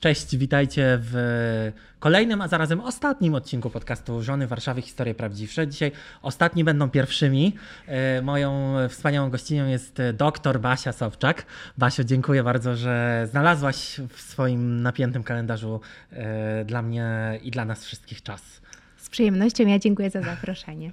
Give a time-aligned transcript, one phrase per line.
[0.00, 5.68] Cześć, witajcie w kolejnym, a zarazem ostatnim odcinku podcastu Żony Warszawy Historie Prawdziwsze.
[5.68, 5.92] Dzisiaj
[6.22, 7.56] ostatni będą pierwszymi.
[7.86, 11.46] E, moją wspaniałą gościnią jest dr Basia Sobczak.
[11.78, 15.80] Basio, dziękuję bardzo, że znalazłaś w swoim napiętym kalendarzu
[16.12, 18.59] e, dla mnie i dla nas wszystkich czas.
[19.10, 20.90] Przyjemnością, ja dziękuję za zaproszenie.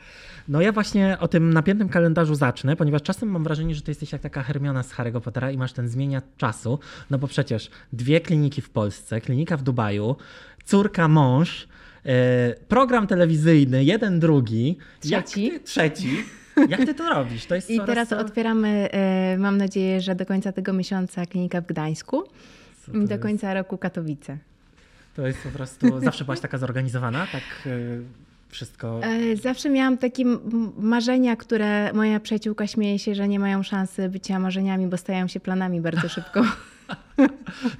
[0.47, 4.11] No ja właśnie o tym napiętym kalendarzu zacznę, ponieważ czasem mam wrażenie, że ty jesteś
[4.11, 8.21] jak taka Hermiona z Harry'ego Pottera i masz ten zmienia czasu, no bo przecież dwie
[8.21, 10.15] kliniki w Polsce, klinika w Dubaju,
[10.65, 11.67] córka, mąż,
[12.05, 12.11] yy,
[12.67, 14.77] program telewizyjny, jeden, drugi.
[14.99, 15.43] Trzeci.
[15.45, 16.23] Jak ty, trzeci.
[16.69, 17.45] Jak ty to robisz?
[17.45, 18.89] To jest I teraz otwieramy,
[19.31, 22.23] yy, mam nadzieję, że do końca tego miesiąca klinika w Gdańsku
[23.03, 24.37] i do końca roku Katowice.
[25.17, 28.01] To jest po prostu, zawsze byłaś taka zorganizowana, tak y,
[28.49, 29.01] wszystko?
[29.03, 30.25] E, zawsze miałam takie
[30.77, 35.39] marzenia, które moja przyjaciółka śmieje się, że nie mają szansy bycia marzeniami, bo stają się
[35.39, 36.41] planami bardzo szybko.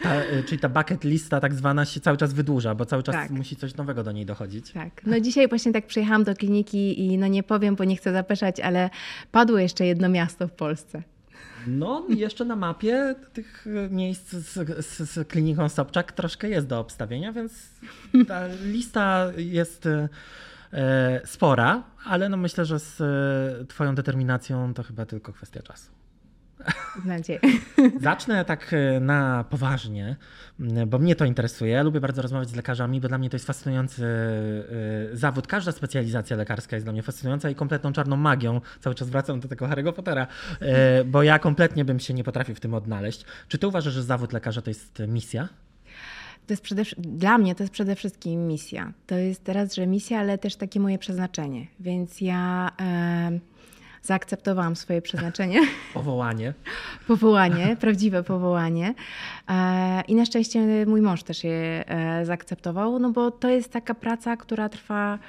[0.04, 3.16] Ta, y, czyli ta bucket lista tak zwana się cały czas wydłuża, bo cały czas
[3.16, 3.32] tak.
[3.32, 4.72] musi coś nowego do niej dochodzić.
[4.72, 5.01] Tak.
[5.05, 8.60] No dzisiaj właśnie tak przyjechałam do kliniki i no nie powiem, bo nie chcę zapeszać,
[8.60, 8.90] ale
[9.32, 11.04] padło jeszcze jedno miasto w Polsce.
[11.68, 17.34] No, jeszcze na mapie tych miejsc z, z, z kliniką Sobczak troszkę jest do obstawienia,
[17.34, 17.70] więc
[18.27, 19.88] ta lista jest
[20.73, 25.91] e, spora, ale no myślę, że z e, Twoją determinacją to chyba tylko kwestia czasu.
[27.05, 27.40] Nadzieję.
[28.01, 30.15] Zacznę tak e, na poważnie,
[30.87, 31.84] bo mnie to interesuje.
[31.84, 35.48] Lubię bardzo rozmawiać z lekarzami, bo dla mnie to jest fascynujący e, zawód.
[35.48, 38.62] Każda specjalizacja lekarska jest dla mnie fascynująca i kompletną czarną magią.
[38.79, 40.27] Cały czas wracam do tego Harry'ego Pottera,
[40.60, 43.26] e, bo ja kompletnie bym się nie potrafił w tym odnaleźć.
[43.48, 45.49] Czy ty uważasz, że zawód lekarza to jest misja?
[46.48, 48.93] To jest przede, dla mnie to jest przede wszystkim misja.
[49.07, 51.68] To jest teraz, że misja, ale też takie moje przeznaczenie.
[51.79, 52.71] Więc ja
[54.08, 55.60] zaakceptowałam swoje przeznaczenie.
[55.94, 56.54] Powołanie.
[57.08, 58.94] powołanie, prawdziwe powołanie.
[59.50, 63.96] E, I na szczęście mój mąż też je e, zaakceptował, no bo to jest taka
[63.96, 65.19] praca, która trwa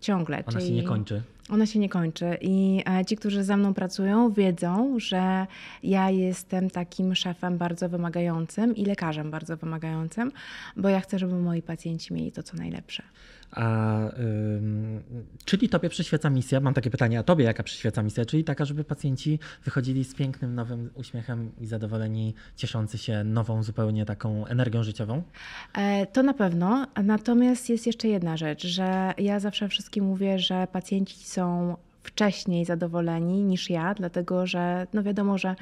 [0.00, 0.44] ciągle.
[0.46, 1.22] Ona się nie kończy.
[1.50, 5.46] Ona się nie kończy i e, ci, którzy ze mną pracują, wiedzą, że
[5.82, 10.32] ja jestem takim szefem bardzo wymagającym i lekarzem bardzo wymagającym,
[10.76, 13.02] bo ja chcę, żeby moi pacjenci mieli to, co najlepsze.
[13.52, 14.00] A,
[15.44, 18.24] czyli tobie przyświeca misja, mam takie pytanie, a tobie jaka przyświeca misja?
[18.24, 24.06] Czyli taka, żeby pacjenci wychodzili z pięknym, nowym uśmiechem i zadowoleni, cieszący się nową, zupełnie
[24.06, 25.22] taką energią życiową?
[25.74, 26.86] E, to na pewno.
[27.04, 33.42] Natomiast jest jeszcze jedna rzecz, że ja zawsze wszystkim mówię, że pacjenci są wcześniej zadowoleni
[33.42, 35.56] niż ja, dlatego że no wiadomo, że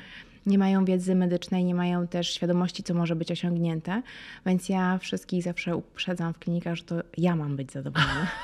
[0.47, 4.03] nie mają wiedzy medycznej, nie mają też świadomości, co może być osiągnięte.
[4.47, 8.27] Więc ja wszystkich zawsze uprzedzam w klinikach, że to ja mam być zadowolona.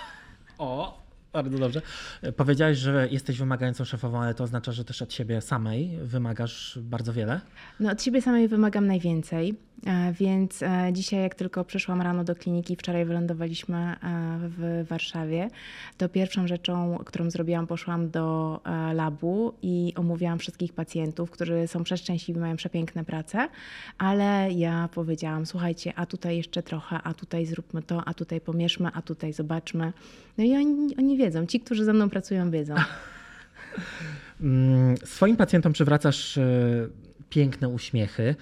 [0.58, 1.02] O,
[1.32, 1.82] bardzo dobrze.
[2.36, 7.12] Powiedziałeś, że jesteś wymagającą szefową, ale to oznacza, że też od siebie samej wymagasz bardzo
[7.12, 7.40] wiele?
[7.80, 9.54] No, od siebie samej wymagam najwięcej.
[9.86, 13.96] E, więc e, dzisiaj, jak tylko przyszłam rano do kliniki, wczoraj wylądowaliśmy e,
[14.42, 15.50] w Warszawie,
[15.96, 18.60] to pierwszą rzeczą, którą zrobiłam, poszłam do
[18.94, 23.48] labu i omówiłam wszystkich pacjentów, którzy są przeszczęśliwi, mają przepiękne prace,
[23.98, 28.90] ale ja powiedziałam: Słuchajcie, a tutaj jeszcze trochę, a tutaj zróbmy to, a tutaj pomierzmy,
[28.94, 29.92] a tutaj zobaczmy.
[30.38, 32.74] No i oni, oni wiedzą, ci, którzy ze mną pracują, wiedzą.
[34.40, 36.38] Mm, swoim pacjentom przywracasz
[37.30, 38.34] piękne uśmiechy,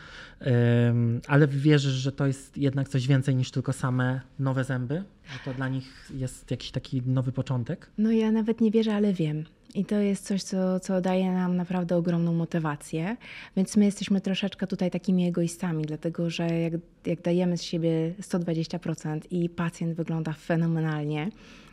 [1.28, 5.04] ale wierzysz, że to jest jednak coś więcej niż tylko same nowe zęby?
[5.32, 7.90] Że to dla nich jest jakiś taki nowy początek?
[7.98, 9.44] No ja nawet nie wierzę, ale wiem.
[9.74, 13.16] I to jest coś, co, co daje nam naprawdę ogromną motywację.
[13.56, 16.72] Więc my jesteśmy troszeczkę tutaj takimi egoistami, dlatego że jak,
[17.06, 21.28] jak dajemy z siebie 120% i pacjent wygląda fenomenalnie,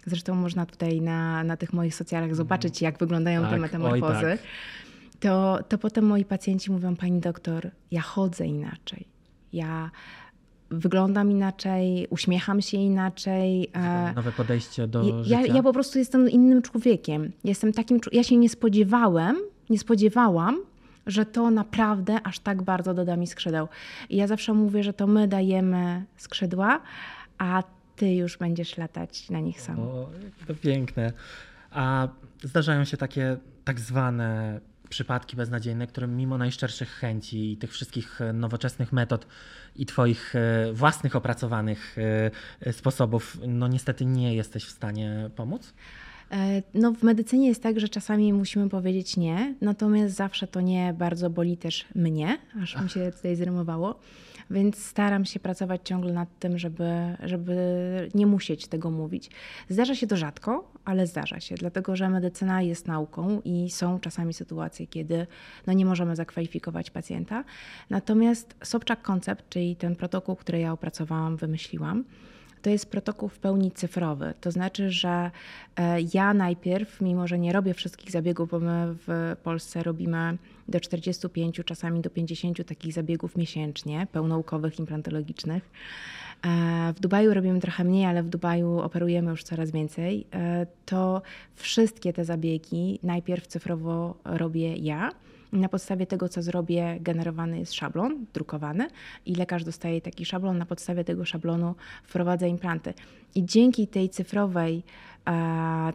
[0.06, 4.26] zresztą można tutaj na, na tych moich socjalach zobaczyć, jak wyglądają tak, te metamorfozy.
[4.26, 4.40] Oj, tak
[5.20, 9.08] to, to potem moi pacjenci mówią: Pani doktor, ja chodzę inaczej.
[9.54, 9.92] Ja
[10.72, 13.70] wyglądam inaczej, uśmiecham się inaczej.
[13.74, 15.54] E, nowe podejście do ja, życia.
[15.54, 17.32] Ja po prostu jestem innym człowiekiem.
[17.44, 19.36] Jestem takim, ja się nie spodziewałem,
[19.70, 20.58] nie spodziewałam,
[21.08, 23.68] że to naprawdę aż tak bardzo doda mi skrzydeł.
[24.10, 26.82] I ja zawsze mówię, że to my dajemy skrzydła,
[27.38, 27.64] a
[27.96, 29.80] ty już będziesz latać na nich sam.
[29.80, 30.10] O,
[30.48, 31.14] to piękne.
[31.72, 32.08] A
[32.44, 38.34] zdarzają się takie tak zwane przypadki beznadziejne, które mimo najszczerszych chęci i tych wszystkich e,
[38.34, 39.28] nowoczesnych metod
[39.76, 41.96] i Twoich e, własnych opracowanych
[42.62, 45.74] e, sposobów, no niestety nie jesteś w stanie pomóc?
[46.32, 50.96] E, no, w medycynie jest tak, że czasami musimy powiedzieć nie, natomiast zawsze to nie
[50.98, 54.00] bardzo boli też mnie, aż mi się tutaj zrymowało.
[54.52, 56.92] Więc staram się pracować ciągle nad tym, żeby,
[57.24, 57.56] żeby
[58.16, 59.32] nie musieć tego mówić.
[59.70, 64.34] Zdarza się to rzadko, ale zdarza się, dlatego że medycyna jest nauką i są czasami
[64.34, 65.28] sytuacje, kiedy
[65.68, 67.44] no nie możemy zakwalifikować pacjenta.
[67.90, 72.04] Natomiast Sobczak Koncept, czyli ten protokół, który ja opracowałam, wymyśliłam,
[72.62, 74.34] to jest protokół w pełni cyfrowy.
[74.42, 75.32] To znaczy, że
[75.76, 80.80] e, ja najpierw, mimo że nie robię wszystkich zabiegów, bo my w Polsce robimy do
[80.80, 85.70] 45, czasami do 50 takich zabiegów miesięcznie, pełnaukowych, implantologicznych.
[86.46, 90.28] E, w Dubaju robimy trochę mniej, ale w Dubaju operujemy już coraz więcej.
[90.34, 91.22] E, to
[91.56, 95.12] wszystkie te zabiegi najpierw cyfrowo robię ja.
[95.52, 98.88] Na podstawie tego, co zrobię, generowany jest szablon drukowany
[99.26, 100.58] i lekarz dostaje taki szablon.
[100.58, 102.94] Na podstawie tego szablonu wprowadza implanty.
[103.36, 104.84] I dzięki tej cyfrowej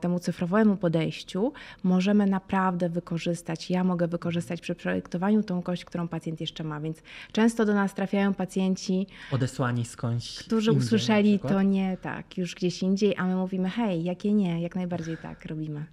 [0.00, 1.52] temu cyfrowemu podejściu
[1.82, 7.02] możemy naprawdę wykorzystać, ja mogę wykorzystać przy projektowaniu tą kość, którą pacjent jeszcze ma, więc
[7.32, 12.82] często do nas trafiają pacjenci odesłani skądś którzy indziej, usłyszeli to nie tak, już gdzieś
[12.82, 15.84] indziej, a my mówimy hej, jakie nie, jak najbardziej tak robimy.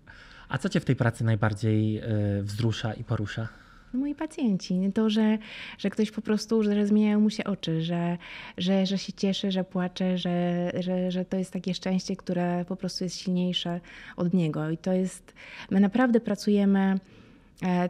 [0.52, 3.48] A co Cię w tej pracy najbardziej y, wzrusza i porusza?
[3.94, 4.92] No moi pacjenci.
[4.94, 5.38] To, że,
[5.78, 8.18] że ktoś po prostu, że zmieniają mu się oczy, że,
[8.58, 12.76] że, że się cieszy, że płacze, że, że, że to jest takie szczęście, które po
[12.76, 13.80] prostu jest silniejsze
[14.18, 14.70] od niego.
[14.70, 15.34] I to jest,
[15.72, 17.00] my naprawdę pracujemy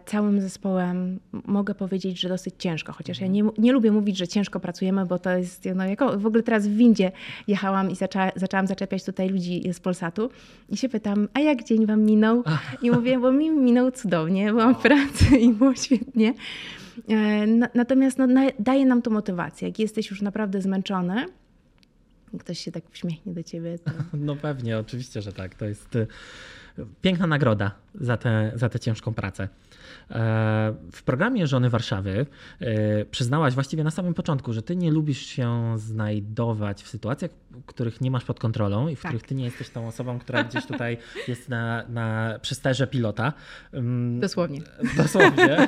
[0.06, 4.60] całym zespołem mogę powiedzieć, że dosyć ciężko, chociaż ja nie, nie lubię mówić, że ciężko
[4.60, 7.12] pracujemy, bo to jest, no jako, w ogóle teraz w windzie
[7.48, 10.30] jechałam i zaczęła, zaczęłam zaczepiać tutaj ludzi z Polsatu
[10.70, 12.44] i się pytam, a jak dzień wam minął?
[12.82, 16.34] I mówię, bo mi minął cudownie, byłam w pracy i było świetnie.
[17.10, 18.28] E, natomiast no,
[18.60, 19.68] daje nam to motywację.
[19.68, 21.26] Jak jesteś już naprawdę zmęczony,
[22.40, 23.80] ktoś się tak uśmiechnie do ciebie.
[23.80, 23.92] To...
[24.18, 25.56] No pewnie, oczywiście, że tak.
[25.56, 25.98] To jest
[27.02, 29.44] piękna nagroda za tę za ciężką pracę.
[30.12, 32.26] E, w programie Żony Warszawy
[32.60, 37.32] e, przyznałaś właściwie na samym początku, że ty nie lubisz się znajdować w sytuacjach,
[37.66, 39.12] których nie masz pod kontrolą i w tak.
[39.12, 40.98] których ty nie jesteś tą osobą, która gdzieś tutaj
[41.28, 43.34] jest na, na przysterze pilota.
[44.20, 44.62] Dosłownie.
[44.98, 45.68] Dosłownie.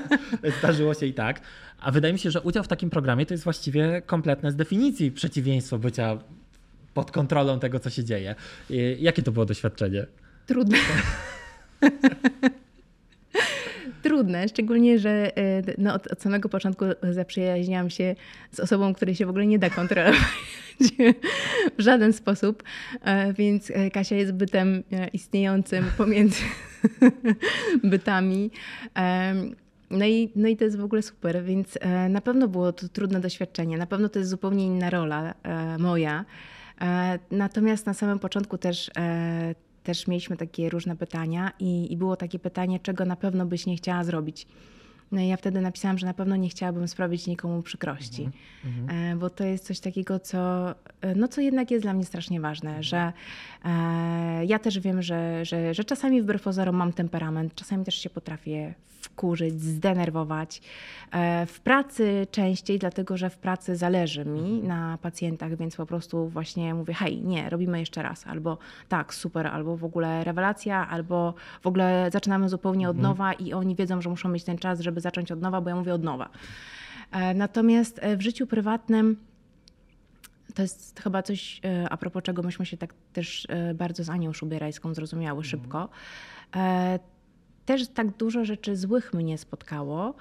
[0.60, 1.42] Zdarzyło się i tak.
[1.80, 5.12] A wydaje mi się, że udział w takim programie to jest właściwie kompletne z definicji
[5.12, 6.18] przeciwieństwo bycia
[6.94, 8.36] pod kontrolą tego, co się dzieje.
[9.00, 10.06] Jakie to było doświadczenie?
[10.46, 10.78] Trudne.
[14.04, 18.16] Trudne, szczególnie, że e, no, od, od, samego początku zaprzyjaźniałam się
[18.52, 20.24] z osobą, której się w ogóle nie da kontrolować
[21.78, 22.64] w żaden sposób,
[23.02, 26.42] e, więc e, Kasia jest bytem istniejącym pomiędzy
[27.84, 28.52] bytami.
[29.90, 31.78] No i, no i to jest w ogóle super, więc
[32.10, 35.34] na pewno było to trudne doświadczenie, na pewno to jest zupełnie inna rola
[35.80, 36.26] moja.
[37.32, 38.92] Natomiast na samym początku też
[39.84, 43.76] też mieliśmy takie różne pytania i, i było takie pytanie, czego na pewno byś nie
[43.76, 44.48] chciała zrobić.
[45.14, 48.30] No i ja wtedy napisałam, że na pewno nie chciałabym sprawić nikomu przykrości,
[48.66, 49.20] mm -hmm.
[49.20, 50.70] bo to jest coś takiego, co,
[51.02, 52.84] e, no, co jednak jest dla mnie strasznie ważne, -hmm.
[52.84, 53.14] że
[53.66, 58.10] e, ja też wiem, że, że, że czasami wbrew pozorom mam temperament, czasami też się
[58.10, 58.74] potrafię
[59.04, 60.62] wkurzyć, zdenerwować.
[61.12, 64.68] E, w pracy częściej, dlatego że w pracy zależy mi mhm.
[64.68, 68.58] na pacjentach, więc po prostu właśnie mówię, hej, nie, robimy jeszcze raz, albo
[68.90, 73.12] tak, super, albo w ogóle rewelacja, albo w ogóle zaczynamy zupełnie od mhm.
[73.12, 75.76] nowa i oni wiedzą, że muszą mieć ten czas, żeby zacząć od nowa, bo ja
[75.76, 76.30] mówię od nowa.
[77.12, 79.18] E, natomiast e, w życiu prywatnym
[80.54, 84.94] to jest chyba coś, a propos czego myśmy się tak też bardzo z Anią Szubierajską
[84.94, 85.50] zrozumiały mhm.
[85.50, 85.90] szybko
[87.66, 90.14] też tak dużo rzeczy złych mnie spotkało,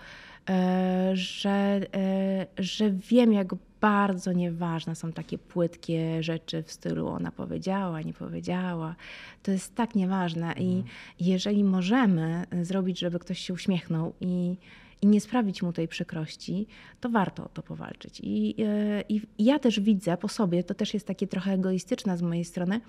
[0.51, 7.33] e, że, e, że wiem, jak bardzo nieważne są takie płytkie rzeczy w stylu ona
[7.33, 8.95] powiedziała, nie powiedziała.
[9.43, 10.85] To jest tak nieważne i mhm.
[11.21, 14.57] jeżeli możemy zrobić, żeby ktoś się uśmiechnął i,
[15.03, 16.67] i nie sprawić mu tej przykrości,
[17.01, 18.21] to warto o to powalczyć.
[18.23, 22.23] I, e, I ja też widzę po sobie, to też jest takie trochę egoistyczne z
[22.23, 22.81] mojej strony,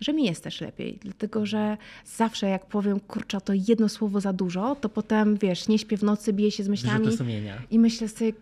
[0.00, 4.32] że mi jest też lepiej, dlatego że zawsze jak powiem, kurczę, to jedno słowo za
[4.32, 7.08] dużo, to potem, wiesz, nie śpię w nocy, biję się z myślami
[7.70, 8.32] i myślę sobie,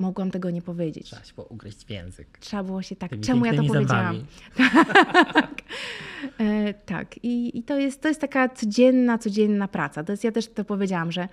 [0.00, 1.06] mogłam tego nie powiedzieć.
[1.06, 2.38] Trzeba się było ugryźć w język.
[2.38, 4.24] Trzeba było się tak, Tymi czemu ja to powiedziałam?
[5.34, 5.62] tak,
[6.38, 7.24] e, tak.
[7.24, 10.04] I, i to, jest, to jest taka codzienna, codzienna praca.
[10.04, 11.28] To jest, ja też to powiedziałam, że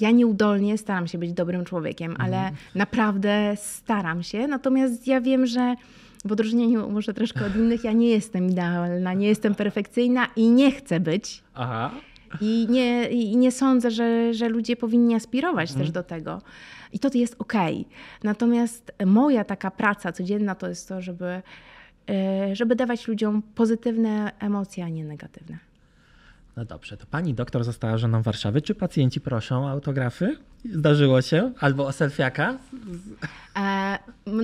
[0.00, 2.56] ja nieudolnie staram się być dobrym człowiekiem, ale mhm.
[2.74, 5.74] naprawdę staram się, natomiast ja wiem, że
[6.24, 10.72] w odróżnieniu może troszkę od innych, ja nie jestem idealna, nie jestem perfekcyjna i nie
[10.72, 11.42] chcę być.
[11.54, 11.90] Aha.
[12.40, 15.86] I nie, i nie sądzę, że, że ludzie powinni aspirować mhm.
[15.86, 16.42] też do tego.
[16.92, 17.80] I to jest okej.
[17.80, 17.94] Okay.
[18.24, 21.42] Natomiast moja taka praca codzienna to jest to, żeby,
[22.10, 25.58] e, żeby dawać ludziom pozytywne emocje, a nie negatywne.
[26.56, 28.62] No dobrze, to pani doktor została żoną Warszawy.
[28.62, 30.36] Czy pacjenci proszą o autografy?
[30.72, 31.52] Zdarzyło się?
[31.60, 32.58] Albo o selfiaka?
[33.56, 33.98] E,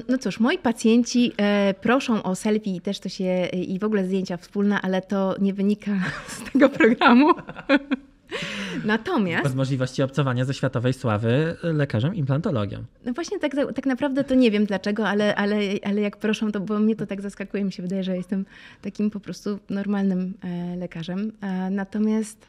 [0.08, 4.04] no cóż, moi pacjenci e, proszą o selfie i też to się i w ogóle
[4.04, 5.90] zdjęcia wspólne, ale to nie wynika
[6.28, 7.30] z tego programu.
[8.84, 9.44] Natomiast.
[9.44, 12.84] Bez możliwości obcowania ze światowej sławy lekarzem implantologiem.
[13.04, 16.60] No właśnie tak, tak naprawdę to nie wiem dlaczego, ale, ale, ale jak proszę, to
[16.60, 18.44] bo mnie to tak zaskakuje, mi się wydaje, że jestem
[18.82, 21.32] takim po prostu normalnym e, lekarzem.
[21.40, 22.48] E, natomiast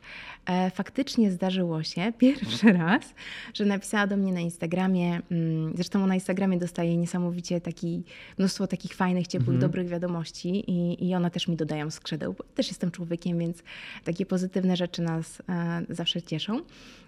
[0.73, 3.13] faktycznie zdarzyło się pierwszy raz,
[3.53, 8.03] że napisała do mnie na Instagramie, mm, zresztą na Instagramie dostaje niesamowicie taki,
[8.37, 9.59] mnóstwo takich fajnych, ciepłych, mhm.
[9.59, 13.63] dobrych wiadomości i, i one też mi dodają skrzydeł, bo też jestem człowiekiem, więc
[14.03, 15.41] takie pozytywne rzeczy nas
[15.89, 16.61] zawsze cieszą.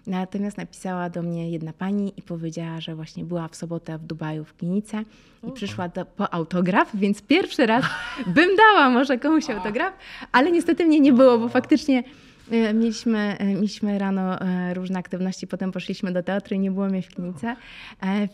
[0.06, 4.44] Natomiast napisała do mnie jedna pani i powiedziała, że właśnie była w sobotę w Dubaju
[4.44, 5.04] w klinice
[5.48, 7.84] i przyszła do, po autograf, więc pierwszy raz
[8.26, 9.92] bym dała może komuś autograf,
[10.32, 12.02] ale niestety mnie nie było, bo faktycznie e,
[12.50, 17.02] Mieliśmy, e, mieliśmy rano e, różne aktywności, potem poszliśmy do teatru i nie było mnie
[17.02, 17.56] w klinice,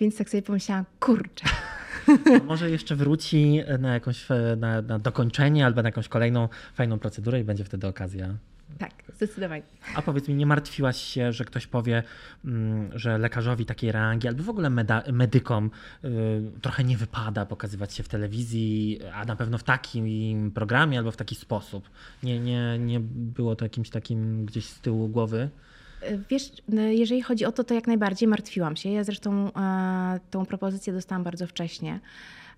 [0.00, 1.46] więc tak sobie pomyślałam, kurczę.
[2.48, 4.26] może jeszcze wróci na jakąś
[4.56, 8.34] na, na dokończenie albo na jakąś kolejną fajną procedurę i będzie wtedy okazja
[8.78, 9.62] tak, zdecydowanie.
[9.94, 12.02] A powiedz mi, nie martwiłaś się, że ktoś powie,
[12.44, 14.70] mm, że lekarzowi takiej rangi albo w ogóle
[15.12, 15.70] medykom
[16.04, 16.08] y,
[16.62, 21.16] trochę nie wypada pokazywać się w telewizji, a na pewno w takim programie albo w
[21.16, 21.90] taki sposób.
[22.22, 25.50] Nie, nie, nie było to jakimś takim gdzieś z tyłu głowy?
[26.30, 28.90] Wiesz, no, jeżeli chodzi o to, to jak najbardziej martwiłam się.
[28.90, 32.00] Ja zresztą e, tą propozycję dostałam bardzo wcześnie.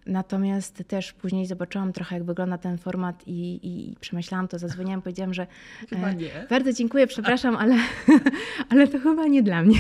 [0.07, 5.35] Natomiast też później zobaczyłam trochę, jak wygląda ten format i, i przemyślałam to, zadzwoniłam, powiedziałam,
[5.35, 5.47] że
[5.93, 7.77] e, bardzo dziękuję, przepraszam, ale,
[8.71, 9.79] ale to chyba nie dla mnie.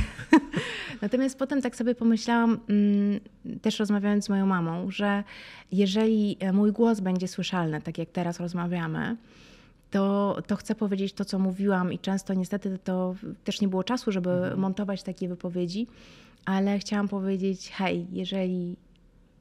[1.02, 3.20] Natomiast potem tak sobie pomyślałam, mm,
[3.62, 5.24] też rozmawiając z moją mamą, że
[5.72, 9.16] jeżeli mój głos będzie słyszalny, tak jak teraz rozmawiamy,
[9.90, 13.14] to, to chcę powiedzieć to, co mówiłam i często niestety to
[13.44, 14.60] też nie było czasu, żeby mhm.
[14.60, 15.86] montować takie wypowiedzi,
[16.44, 18.76] ale chciałam powiedzieć, hej, jeżeli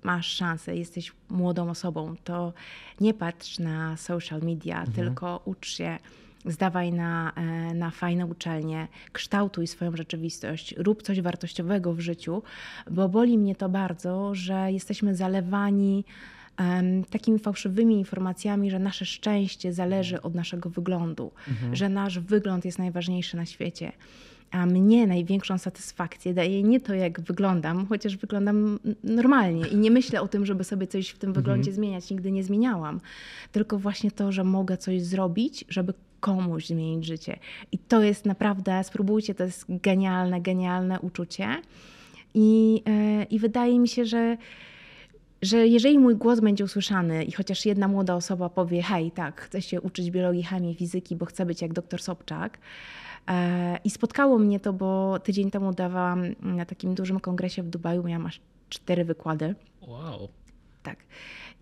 [0.03, 2.53] masz szansę, jesteś młodą osobą, to
[3.01, 4.95] nie patrz na social media, mhm.
[4.95, 5.97] tylko ucz się,
[6.45, 12.43] zdawaj na, e, na fajne uczelnie, kształtuj swoją rzeczywistość, rób coś wartościowego w życiu,
[12.91, 16.05] bo boli mnie to bardzo, że jesteśmy zalewani
[16.59, 21.75] um, takimi fałszywymi informacjami, że nasze szczęście zależy od naszego wyglądu, mhm.
[21.75, 23.91] że nasz wygląd jest najważniejszy na świecie.
[24.51, 30.21] A mnie największą satysfakcję daje nie to, jak wyglądam, chociaż wyglądam normalnie i nie myślę
[30.21, 31.43] o tym, żeby sobie coś w tym mhm.
[31.43, 33.01] wyglądzie zmieniać, nigdy nie zmieniałam.
[33.51, 37.39] Tylko właśnie to, że mogę coś zrobić, żeby komuś zmienić życie.
[37.71, 41.47] I to jest naprawdę, spróbujcie, to jest genialne, genialne uczucie.
[42.33, 44.37] I, yy, i wydaje mi się, że
[45.41, 49.61] że jeżeli mój głos będzie usłyszany i chociaż jedna młoda osoba powie, hej, tak, chcę
[49.61, 52.57] się uczyć biologii, chemii, fizyki, bo chcę być jak doktor Sobczak,
[53.83, 58.25] I spotkało mnie to, bo tydzień temu dawałam na takim dużym kongresie w Dubaju, miałam
[58.25, 59.55] aż cztery wykłady.
[59.87, 60.27] Wow.
[60.83, 60.97] Tak.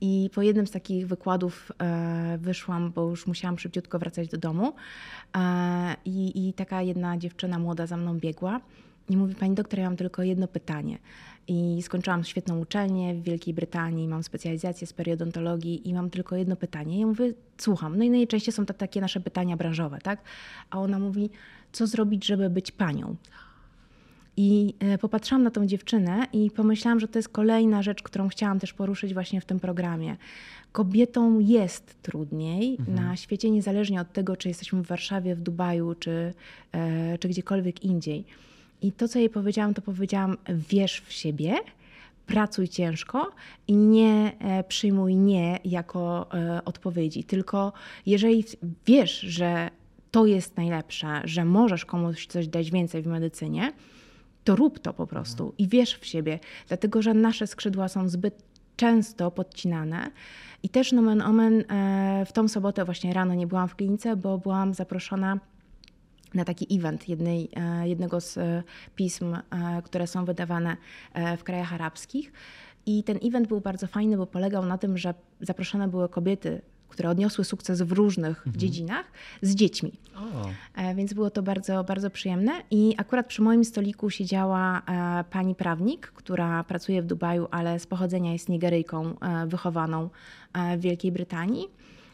[0.01, 4.73] I po jednym z takich wykładów e, wyszłam, bo już musiałam szybciutko wracać do domu.
[5.37, 8.61] E, I, I taka jedna dziewczyna młoda za mną biegła
[9.09, 10.97] i mówi: Pani doktor, ja mam tylko jedno pytanie.
[11.47, 16.55] I skończyłam świetną uczelnię w Wielkiej Brytanii, mam specjalizację z periodontologii i mam tylko jedno
[16.55, 16.99] pytanie.
[16.99, 17.97] Ja mówię, słucham.
[17.97, 20.21] No i najczęściej są to takie nasze pytania branżowe, tak?
[20.69, 21.29] A ona mówi,
[21.71, 23.15] co zrobić, żeby być panią?
[24.41, 28.59] I e, popatrzyłam na tą dziewczynę i pomyślałam, że to jest kolejna rzecz, którą chciałam
[28.59, 30.17] też poruszyć właśnie w tym programie.
[30.71, 32.95] Kobietom jest trudniej mhm.
[32.95, 36.33] na świecie, niezależnie od tego, czy jesteśmy w Warszawie, w Dubaju, czy,
[36.71, 38.25] e, czy gdziekolwiek indziej
[38.81, 40.37] i to, co jej powiedziałam, to powiedziałam:
[40.69, 41.55] wierz w siebie,
[42.25, 43.31] pracuj ciężko
[43.67, 47.23] i nie e, przyjmuj nie jako e, odpowiedzi.
[47.23, 47.73] Tylko
[48.05, 48.45] jeżeli
[48.85, 49.69] wiesz, że
[50.11, 53.73] to jest najlepsze, że możesz komuś coś dać więcej w medycynie,
[54.43, 58.43] to rób to po prostu i wierz w siebie, dlatego że nasze skrzydła są zbyt
[58.75, 60.11] często podcinane.
[60.63, 64.37] I też nomen omen e, w tą sobotę właśnie rano nie byłam w klinice, bo
[64.37, 65.39] byłam zaproszona
[66.33, 68.63] na taki event jednej, e, jednego z e,
[68.95, 69.41] pism, e,
[69.83, 70.77] które są wydawane
[71.37, 72.31] w krajach arabskich.
[72.85, 77.09] I ten event był bardzo fajny, bo polegał na tym, że zaproszone były kobiety, które
[77.09, 78.55] odniosły sukces w różnych mhm.
[78.55, 79.05] dziedzinach,
[79.41, 79.91] z dziećmi.
[80.15, 80.49] O.
[80.95, 82.51] Więc było to bardzo, bardzo przyjemne.
[82.71, 84.81] I akurat przy moim stoliku siedziała
[85.29, 89.15] pani prawnik, która pracuje w Dubaju, ale z pochodzenia jest Nigeryjką
[89.47, 90.09] wychowaną
[90.77, 91.67] w Wielkiej Brytanii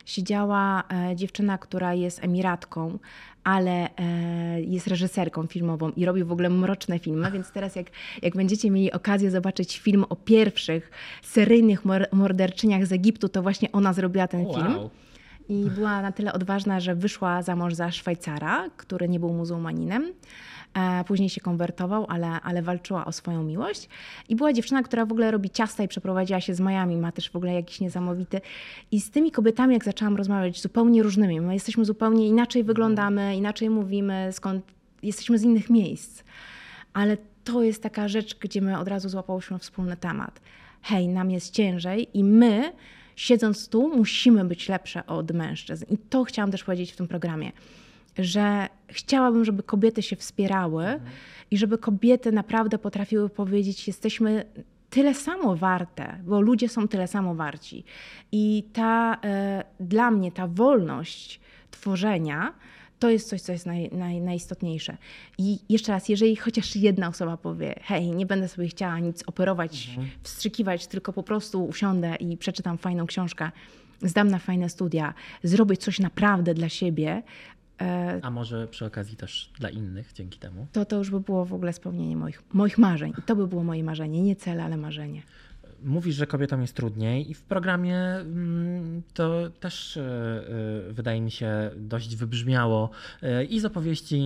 [0.06, 0.84] siedziała
[1.16, 3.00] dziewczyna, która jest emiratką,
[3.46, 7.88] ale e, jest reżyserką filmową i robi w ogóle mroczne filmy, więc teraz jak,
[8.22, 10.92] jak będziecie mieli okazję zobaczyć film o pierwszych
[11.24, 14.56] seryjnych morderczyniach z Egiptu, to właśnie ona zrobiła ten wow.
[14.56, 14.90] film.
[15.50, 20.14] I była na tyle odważna, że wyszła za mąż za Szwajcara, który nie był muzułmaninem.
[21.08, 23.90] Później się konwertował, ale, ale walczyła o swoją miłość.
[24.30, 26.98] I była dziewczyna, która w ogóle robi ciasta i przeprowadziła się z Miami.
[26.98, 28.42] Ma też w ogóle jakiś niesamowity.
[28.92, 31.42] I z tymi kobietami, jak zaczęłam rozmawiać, zupełnie różnymi.
[31.42, 34.66] My jesteśmy zupełnie inaczej wyglądamy, inaczej mówimy, skąd
[35.04, 36.24] jesteśmy z innych miejsc.
[36.94, 40.42] Ale to jest taka rzecz, gdzie my od razu złapałyśmy wspólny temat.
[40.82, 42.74] Hej, nam jest ciężej i my,
[43.16, 45.86] siedząc tu, musimy być lepsze od mężczyzn.
[45.90, 47.52] I to chciałam też powiedzieć w tym programie
[48.18, 51.12] że chciałabym, żeby kobiety się wspierały mhm.
[51.52, 54.46] i żeby kobiety naprawdę potrafiły powiedzieć: Jesteśmy
[54.90, 57.84] tyle samo warte, bo ludzie są tyle samo warci.
[58.32, 61.40] I ta, e, dla mnie ta wolność
[61.72, 62.54] tworzenia
[63.00, 64.98] to jest coś, co jest naj, naj, najistotniejsze.
[65.38, 69.88] I jeszcze raz, jeżeli chociaż jedna osoba powie, hej, nie będę sobie chciała nic operować,
[69.90, 70.08] mhm.
[70.24, 73.52] wstrzykiwać, tylko po prostu usiądę i przeczytam fajną książkę,
[74.02, 77.24] zdam na fajne studia, zrobię coś naprawdę dla siebie,
[78.22, 80.68] A może przy okazji też dla innych dzięki temu?
[80.72, 83.14] To to już by było w ogóle spełnienie moich, moich marzeń.
[83.20, 85.22] I to by było moje marzenie, nie cel, ale marzenie.
[85.84, 90.02] Mówisz, że kobietom jest trudniej i w programie mm, to też e,
[90.90, 92.90] e, wydaje mi się dość wybrzmiało
[93.50, 94.24] i z opowieści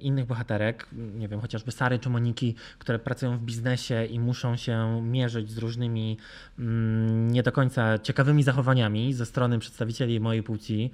[0.00, 5.02] innych bohaterek, nie wiem, chociażby Sary czy Moniki, które pracują w biznesie i muszą się
[5.02, 6.16] mierzyć z różnymi
[6.58, 10.90] mm, nie do końca ciekawymi zachowaniami ze strony przedstawicieli mojej płci.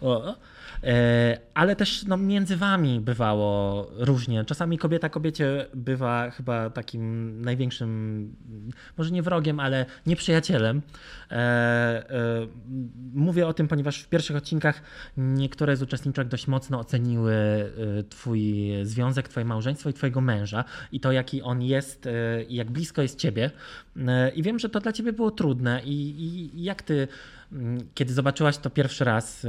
[0.00, 0.34] O,
[0.82, 4.44] E, ale też no, między wami bywało różnie.
[4.44, 8.36] Czasami kobieta kobiecie bywa chyba takim największym,
[8.98, 10.82] może nie wrogiem, ale nieprzyjacielem.
[11.30, 12.46] E, e,
[13.14, 14.82] mówię o tym, ponieważ w pierwszych odcinkach
[15.16, 17.34] niektóre z uczestniczek dość mocno oceniły
[18.08, 22.08] twój związek, twoje małżeństwo i twojego męża i to, jaki on jest
[22.48, 23.50] i jak blisko jest ciebie.
[24.34, 27.08] I wiem, że to dla ciebie było trudne i, i jak ty
[27.94, 29.46] kiedy zobaczyłaś to pierwszy raz,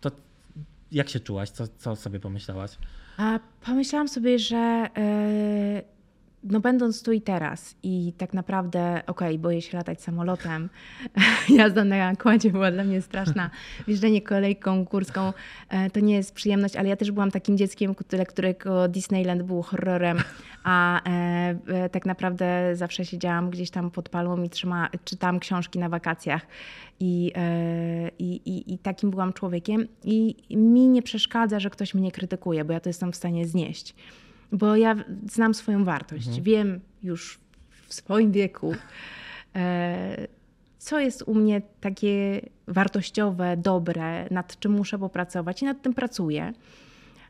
[0.00, 0.10] to
[0.92, 1.50] jak się czułaś?
[1.50, 2.78] Co, co sobie pomyślałaś?
[3.16, 5.82] A pomyślałam sobie, że yy,
[6.44, 10.68] no będąc tu i teraz i tak naprawdę, okej, okay, boję się latać samolotem,
[11.58, 13.50] jazda na kładzie była dla mnie straszna,
[13.86, 15.32] wjeżdżanie kolejką górską
[15.72, 19.62] yy, to nie jest przyjemność, ale ja też byłam takim dzieckiem, które, którego Disneyland był
[19.62, 20.18] horrorem,
[20.64, 21.00] a
[21.66, 26.46] yy, tak naprawdę zawsze siedziałam gdzieś tam pod palmą i trzyma, czytałam książki na wakacjach
[27.02, 29.88] E, I, i, I, takim byłam człowiekiem.
[30.04, 33.94] I mi nie przeszkadza, że ktoś mnie krytykuje, bo ja to jestem w stanie znieść.
[34.52, 34.96] Bo ja
[35.30, 36.26] znam swoją wartość.
[36.26, 36.44] Mhm.
[36.44, 37.38] Wiem już
[37.88, 38.74] w swoim wieku,
[39.56, 40.26] e,
[40.78, 46.52] co jest u mnie takie wartościowe, dobre, nad czym muszę popracować i nad tym pracuję.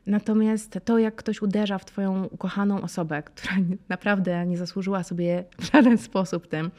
[0.07, 3.53] Natomiast to, jak ktoś uderza w Twoją ukochaną osobę, która
[3.89, 6.71] naprawdę nie zasłużyła sobie w żaden sposób tym,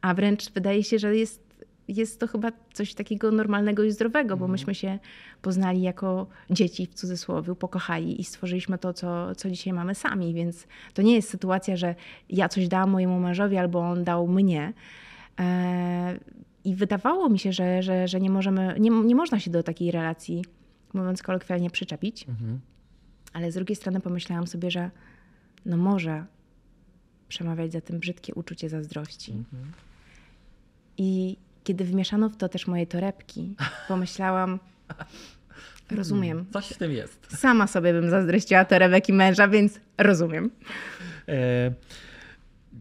[0.00, 1.49] a wręcz wydaje się, że jest
[1.96, 4.50] jest to chyba coś takiego normalnego i zdrowego, bo mhm.
[4.50, 4.98] myśmy się
[5.42, 10.66] poznali jako dzieci w cudzysłowie, pokochali i stworzyliśmy to, co, co dzisiaj mamy sami, więc
[10.94, 11.94] to nie jest sytuacja, że
[12.28, 14.72] ja coś dałam mojemu mężowi albo on dał mnie.
[15.40, 16.18] E,
[16.64, 19.90] I wydawało mi się, że, że, że nie, możemy, nie, nie można się do takiej
[19.90, 20.44] relacji,
[20.92, 22.28] mówiąc kolokwialnie, przyczepić.
[22.28, 22.60] Mhm.
[23.32, 24.90] Ale z drugiej strony pomyślałam sobie, że
[25.66, 26.24] no może
[27.28, 29.32] przemawiać za tym brzydkie uczucie zazdrości.
[29.32, 29.72] Mhm.
[30.98, 33.54] I kiedy wmieszano w to też moje torebki,
[33.88, 34.58] pomyślałam,
[35.90, 36.36] rozumiem.
[36.36, 37.36] Hmm, coś w tym jest.
[37.36, 40.50] Sama sobie bym zazdrościła torebek i męża, więc rozumiem.
[41.28, 41.72] E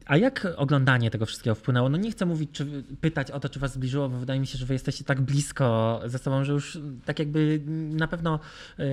[0.06, 1.90] a jak oglądanie tego wszystkiego wpłynęło?
[1.90, 4.58] No nie chcę mówić, czy pytać o to, czy was zbliżyło, bo wydaje mi się,
[4.58, 8.40] że wy jesteście tak blisko ze sobą, że już tak jakby na pewno
[8.78, 8.86] yy,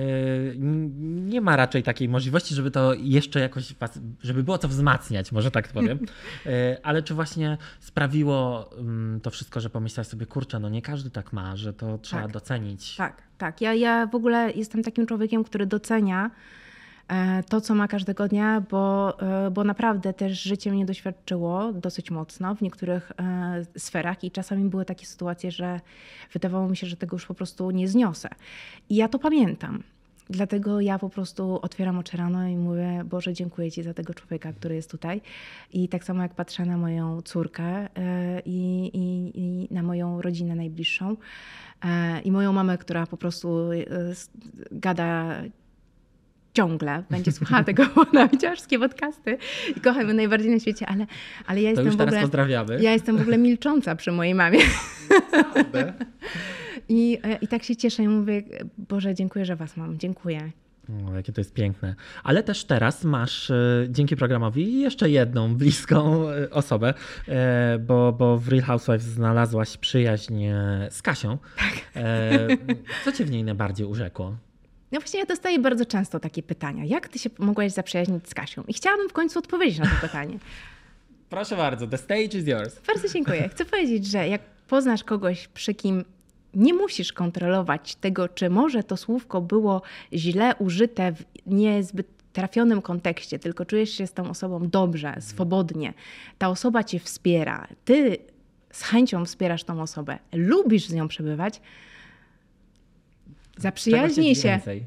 [0.99, 5.51] nie ma raczej takiej możliwości, żeby to jeszcze jakoś was, żeby było co wzmacniać, może
[5.51, 5.99] tak powiem.
[6.45, 6.51] Yy,
[6.83, 8.69] ale czy właśnie sprawiło
[9.13, 12.21] yy, to wszystko, że pomyślałeś sobie, kurczę, no nie każdy tak ma, że to trzeba
[12.21, 12.95] tak, docenić.
[12.95, 13.61] Tak, tak.
[13.61, 16.31] Ja, ja w ogóle jestem takim człowiekiem, który docenia
[17.49, 22.55] to, co ma każdego dnia, bo, e, bo naprawdę też życie mnie doświadczyło dosyć mocno
[22.55, 25.79] w niektórych e, sferach i czasami były takie sytuacje, że
[26.33, 28.29] wydawało mi się, że tego już po prostu nie zniosę.
[28.89, 29.83] I ja to pamiętam.
[30.29, 34.53] Dlatego ja po prostu otwieram oczy rano i mówię: Boże, dziękuję Ci za tego człowieka,
[34.53, 35.21] który jest tutaj.
[35.73, 37.87] I tak samo jak patrzę na moją córkę
[38.45, 41.17] i, i, i na moją rodzinę najbliższą
[42.23, 43.69] i moją mamę, która po prostu
[44.71, 45.41] gada
[46.57, 49.37] ciągle będzie słuchała tego, bo ona wszystkie podcasty
[49.75, 51.05] i kocham ją najbardziej na świecie, ale,
[51.47, 52.21] ale ja to jestem w ogóle...
[52.21, 52.81] pozdrawiamy.
[52.81, 54.59] Ja jestem w ogóle milcząca przy mojej mamie.
[56.89, 58.43] I, I tak się cieszę i mówię,
[58.77, 60.51] Boże, dziękuję, że was mam, dziękuję.
[61.09, 61.95] O, jakie to jest piękne.
[62.23, 66.93] Ale też teraz masz e, dzięki programowi jeszcze jedną bliską e, osobę,
[67.27, 71.37] e, bo, bo w Real Housewives znalazłaś przyjaźń e, z Kasią.
[71.95, 72.47] E,
[73.05, 74.46] co cię w niej najbardziej urzekło?
[74.91, 76.85] No właśnie ja dostaję bardzo często takie pytania.
[76.85, 78.63] Jak ty się mogłaś zaprzyjaźnić z Kasią?
[78.67, 80.39] I chciałabym w końcu odpowiedzieć na to pytanie.
[81.29, 82.79] Proszę bardzo, the stage is yours.
[82.87, 83.49] Bardzo dziękuję.
[83.49, 86.05] Chcę powiedzieć, że jak poznasz kogoś, przy kim
[86.53, 89.81] nie musisz kontrolować tego, czy może to słówko było
[90.13, 95.93] źle użyte w niezbyt trafionym kontekście, tylko czujesz się z tą osobą dobrze, swobodnie.
[96.37, 97.67] Ta osoba cię wspiera.
[97.85, 98.17] Ty
[98.71, 101.61] z chęcią wspierasz tą osobę, lubisz z nią przebywać,
[103.57, 104.49] zaprzyjaźnij się.
[104.49, 104.83] więcej?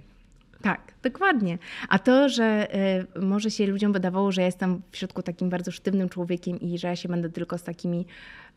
[0.63, 1.59] Tak, dokładnie.
[1.89, 2.69] A to, że
[3.17, 6.79] y, może się ludziom wydawało, że ja jestem w środku takim bardzo sztywnym człowiekiem i
[6.79, 8.07] że ja się będę tylko z takimi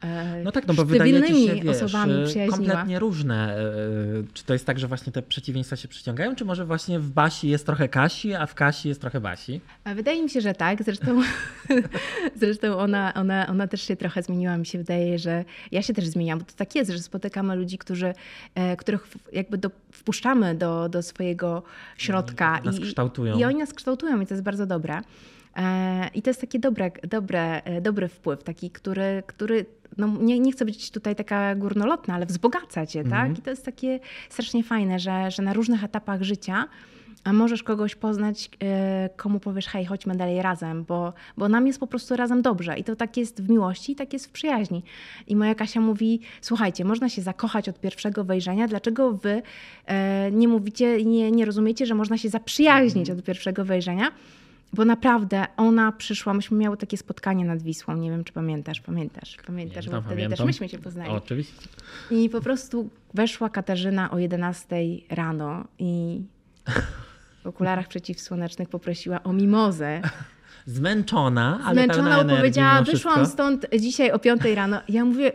[0.04, 2.58] e, No tak, no bo wydaje ci się, wiesz, osobami e, przyjaźniła.
[2.58, 3.58] kompletnie różne.
[3.58, 3.64] E,
[4.34, 7.48] Czy to jest tak, że właśnie te przeciwieństwa się przyciągają, czy może właśnie w Basi
[7.50, 9.62] jest trochę Kasi, a w Kasi jest trochę Basi?
[9.96, 10.84] Wydaje mi się, że tak.
[10.84, 11.22] Zresztą,
[12.42, 14.58] zresztą ona, ona, ona też się trochę zmieniła.
[14.58, 17.78] Mi się wydaje, że ja się też zmieniłam, bo to tak jest, że spotykamy ludzi,
[17.78, 18.14] którzy,
[18.56, 21.64] e, których jakby do, wpuszczamy do, do swojego
[21.98, 22.33] środka.
[22.64, 23.38] Nas kształtują.
[23.38, 25.02] I oni nas kształtują i to jest bardzo dobre.
[25.56, 29.66] E, I to jest taki dobre, dobre, e, dobry wpływ, taki, który, który
[29.98, 33.40] no nie, nie chcę być tutaj taka górnolotna, ale wzbogaca cię, tak?
[33.40, 36.68] I to jest takie strasznie fajne, że, że na różnych etapach życia
[37.24, 41.80] a możesz kogoś poznać, e, komu powiesz, hej, chodźmy dalej razem, bo, bo nam jest
[41.80, 42.78] po prostu razem dobrze.
[42.80, 44.84] I to tak jest w miłości i tak jest w przyjaźni.
[45.28, 49.42] I moja Kasia mówi, słuchajcie, można się zakochać od pierwszego wejrzenia, dlaczego wy
[49.86, 54.12] e, nie mówicie, i nie, nie rozumiecie, że można się zaprzyjaźnić od pierwszego wejrzenia?
[54.74, 59.38] Bo naprawdę ona przyszła, myśmy miały takie spotkanie nad Wisłą, nie wiem czy pamiętasz, pamiętasz,
[59.48, 60.38] pamiętasz, bo Pamiętam, wtedy pamiętam.
[60.38, 61.12] też myśmy się poznali.
[61.12, 61.68] Oczywiście.
[62.12, 64.76] I po prostu weszła Katarzyna o 11
[65.10, 66.22] rano i
[67.44, 70.02] w okularach przeciwsłonecznych poprosiła o mimozę.
[70.66, 74.82] Zmęczona, ale pełna Zmęczona energii opowiedziała, mimo wyszłam stąd dzisiaj o 5 rano.
[74.90, 75.32] Ja mówię,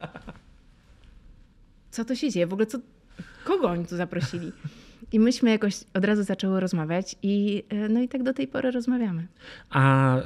[1.90, 2.46] co to się dzieje?
[2.46, 2.78] W ogóle co,
[3.44, 4.52] kogo oni tu zaprosili?
[5.14, 8.70] I myśmy jakoś od razu zaczęły rozmawiać i e, no i tak do tej pory
[8.70, 9.26] rozmawiamy.
[9.70, 10.22] A y,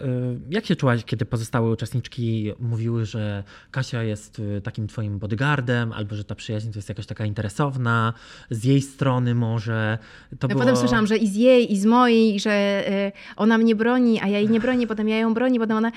[0.51, 6.14] jak się czułaś, kiedy pozostałe uczestniczki mówiły, że Kasia jest y, takim twoim bodyguardem, albo
[6.14, 8.12] że ta przyjaźń to jest jakaś taka interesowna,
[8.51, 9.98] z jej strony może?
[10.31, 10.61] To No było...
[10.61, 14.29] potem słyszałam, że i z jej, i z mojej, że e, ona mnie broni, a
[14.29, 15.92] ja jej nie bronię, potem ja ją bronię, potem ona...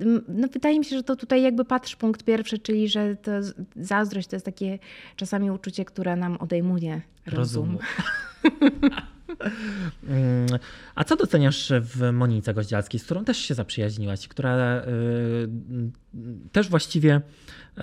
[0.00, 3.30] e, No wydaje mi się, że to tutaj jakby patrz punkt pierwszy, czyli że to
[3.76, 4.78] zazdrość to jest takie
[5.16, 7.78] czasami uczucie, które nam odejmuje rozum.
[10.08, 10.46] Mm,
[10.94, 15.48] A co doceniasz w Monice Goździalskiej, z którą też się zaprzyjaźniłaś, która y, y,
[16.52, 17.16] też właściwie
[17.78, 17.80] y,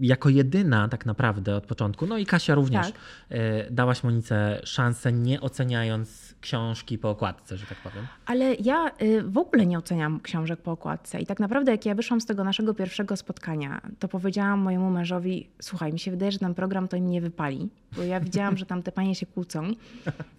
[0.00, 2.94] jako jedyna tak naprawdę od początku, no i Kasia również, Tak.
[3.38, 8.06] y, dałaś Monice szansę, nie oceniając książki po okładce, że tak powiem.
[8.26, 11.20] Ale ja y, w ogóle nie oceniam książek po okładce.
[11.20, 15.48] I tak naprawdę, jak ja wyszłam z tego naszego pierwszego spotkania, to powiedziałam mojemu mężowi:
[15.60, 18.66] Słuchaj, mi się wydaje, że ten program to im nie wypali, bo ja widziałam, że
[18.66, 19.62] tam te panie się kłócą,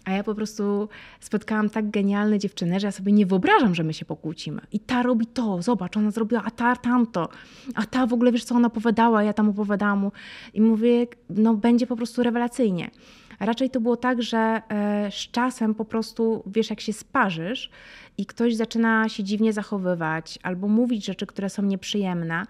[0.05, 0.89] a ja po prostu
[1.19, 4.61] spotkałam tak genialne dziewczyny, że ja sobie nie wyobrażam, że my się pokłócimy.
[4.71, 7.29] I ta robi to, zobacz, ona zrobiła, a ta tamto,
[7.75, 10.11] a ta w ogóle wiesz, co ona opowiadała, ja tam opowiadałam mu.
[10.53, 12.91] I mówię: No, będzie po prostu rewelacyjnie.
[13.39, 17.69] Raczej to było tak, że e, z czasem po prostu, wiesz, jak się sparzysz
[18.17, 22.45] i ktoś zaczyna się dziwnie zachowywać albo mówić rzeczy, które są nieprzyjemne,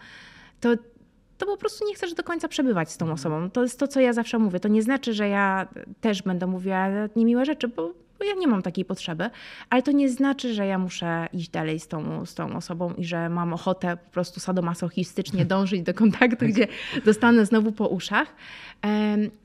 [0.60, 0.70] to,
[1.38, 3.50] to po prostu nie chcesz do końca przebywać z tą osobą.
[3.50, 4.60] To jest to, co ja zawsze mówię.
[4.60, 5.68] To nie znaczy, że ja
[6.02, 7.94] też będę mówiła niemiłe rzeczy, bo,
[8.24, 9.30] bo ja nie mam takiej potrzeby,
[9.70, 13.06] ale to nie znaczy, że ja muszę iść dalej z tą, z tą osobą i
[13.06, 16.68] że mam ochotę po prostu sadomasochistycznie dążyć do kontaktu, gdzie
[17.06, 18.36] dostanę znowu po uszach.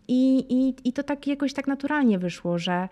[0.08, 2.88] I, i, I to tak jakoś tak naturalnie wyszło, że,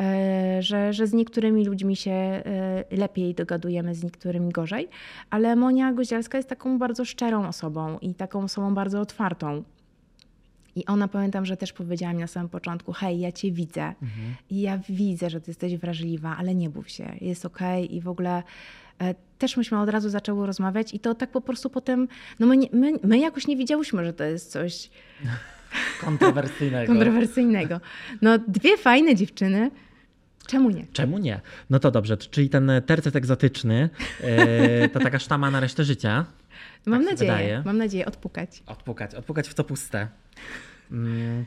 [0.00, 2.42] e, że, że z niektórymi ludźmi się e,
[2.90, 4.88] lepiej dogadujemy, z niektórymi gorzej,
[5.30, 9.62] ale Monia Goździelska jest taką bardzo szczerą osobą i taką osobą bardzo otwartą.
[10.76, 13.94] I ona pamiętam, że też powiedziała mi na samym początku: Hej, ja cię widzę
[14.50, 18.08] i ja widzę, że ty jesteś wrażliwa, ale nie bój się, jest okej i w
[18.08, 18.42] ogóle.
[19.00, 22.08] e, Też myśmy od razu zaczęły rozmawiać i to tak po prostu potem,
[22.40, 24.90] no my, my, my jakoś nie widziałyśmy, że to jest coś
[26.00, 26.92] Kontrowersyjnego.
[26.92, 27.80] kontrowersyjnego.
[28.22, 29.70] No dwie fajne dziewczyny,
[30.46, 30.86] czemu nie?
[30.92, 31.40] Czemu nie?
[31.70, 36.24] No to dobrze, czyli ten tercet egzotyczny e, to taka sztama na resztę życia.
[36.86, 38.62] Mam się nadzieję, mam nadzieję odpukać.
[38.66, 40.08] Odpukać, odpukać w co puste.
[40.90, 41.44] Mm.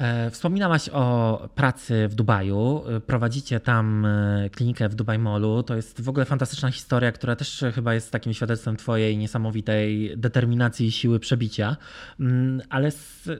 [0.00, 2.82] E, wspominałaś o pracy w Dubaju.
[3.06, 5.62] Prowadzicie tam e, klinikę w Dubai Mallu.
[5.62, 10.86] To jest w ogóle fantastyczna historia, która też chyba jest takim świadectwem Twojej niesamowitej determinacji
[10.86, 11.76] i siły przebicia.
[12.20, 12.90] Mm, ale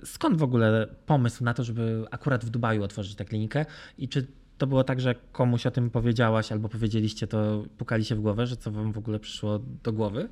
[0.04, 3.66] skąd w ogóle pomysł na to, żeby akurat w Dubaju otworzyć tę klinikę?
[3.98, 4.26] I czy
[4.58, 8.46] to było tak, że komuś o tym powiedziałaś albo powiedzieliście, to pukali się w głowę,
[8.46, 10.28] że co Wam w ogóle przyszło do głowy?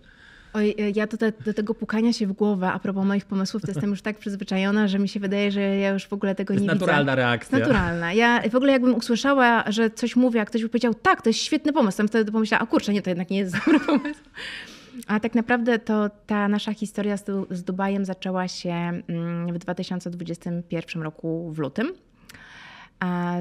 [0.58, 3.62] Oj, e, ja do, te, do, tego pukania się w głowę, a propos moich pomysłów,
[3.62, 6.54] to jestem już tak przyzwyczajona, że mi się wydaje, że ja już w ogóle tego
[6.54, 6.68] nie widzę.
[6.68, 7.58] To jest naturalna reakcja.
[7.58, 8.12] Naturalna.
[8.12, 11.38] Ja w ogóle jakbym usłyszała, że coś mówię, a ktoś by powiedział, tak, to jest
[11.38, 14.20] świetny pomysł, to wtedy pomyślała, a kurczę, nie, to jednak nie jest dobry pomysł.
[15.06, 18.70] A tak naprawdę to ta nasza historia z, z Dubajem zaczęła się
[19.08, 21.92] mm, w 2021 roku w lutym.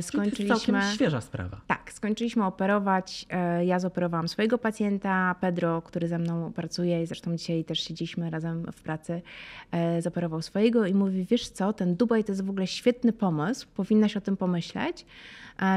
[0.01, 0.57] Skończyliśmy.
[0.59, 1.61] Czyli to świeża sprawa.
[1.67, 3.25] Tak, skończyliśmy operować.
[3.29, 8.29] E, ja zoperowałam swojego pacjenta, Pedro, który ze mną pracuje i zresztą dzisiaj też siedzieliśmy
[8.29, 9.21] razem w pracy,
[9.71, 13.67] e, zoperował swojego i mówi: Wiesz co, ten Dubaj to jest w ogóle świetny pomysł,
[13.75, 15.05] powinnaś o tym pomyśleć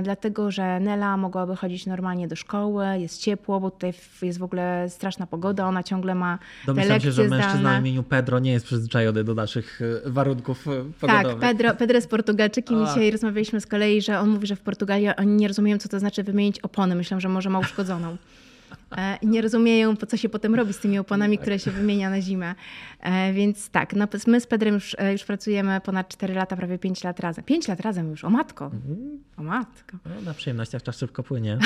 [0.02, 4.86] dlatego że Nela mogłaby chodzić normalnie do szkoły, jest ciepło, bo tutaj jest w ogóle
[4.88, 8.66] straszna pogoda, ona ciągle ma Domyślam te się, że mężczyzna o imieniu Pedro nie jest
[8.66, 11.40] przyzwyczajony do naszych e, warunków e, pogodowych.
[11.40, 14.60] Tak, Pedro, Pedro jest Portugalczykiem i dzisiaj rozmawialiśmy z kolei, że on mówi, że w
[14.60, 16.94] Portugalii oni nie rozumieją, co to znaczy wymienić opony.
[16.94, 18.16] Myślę, że może ma uszkodzoną.
[18.96, 22.10] E, i nie rozumieją, po co się potem robi z tymi oponami, które się wymienia
[22.10, 22.54] na zimę.
[23.00, 26.78] E, więc tak, no, my z Pedrem już, e, już pracujemy ponad 4 lata, prawie
[26.78, 27.44] 5 lat razem.
[27.44, 28.64] 5 lat razem już, o matko.
[28.64, 29.18] Mhm.
[29.36, 29.96] O matko.
[30.04, 31.58] No, na przyjemnościach czas szybko płynie.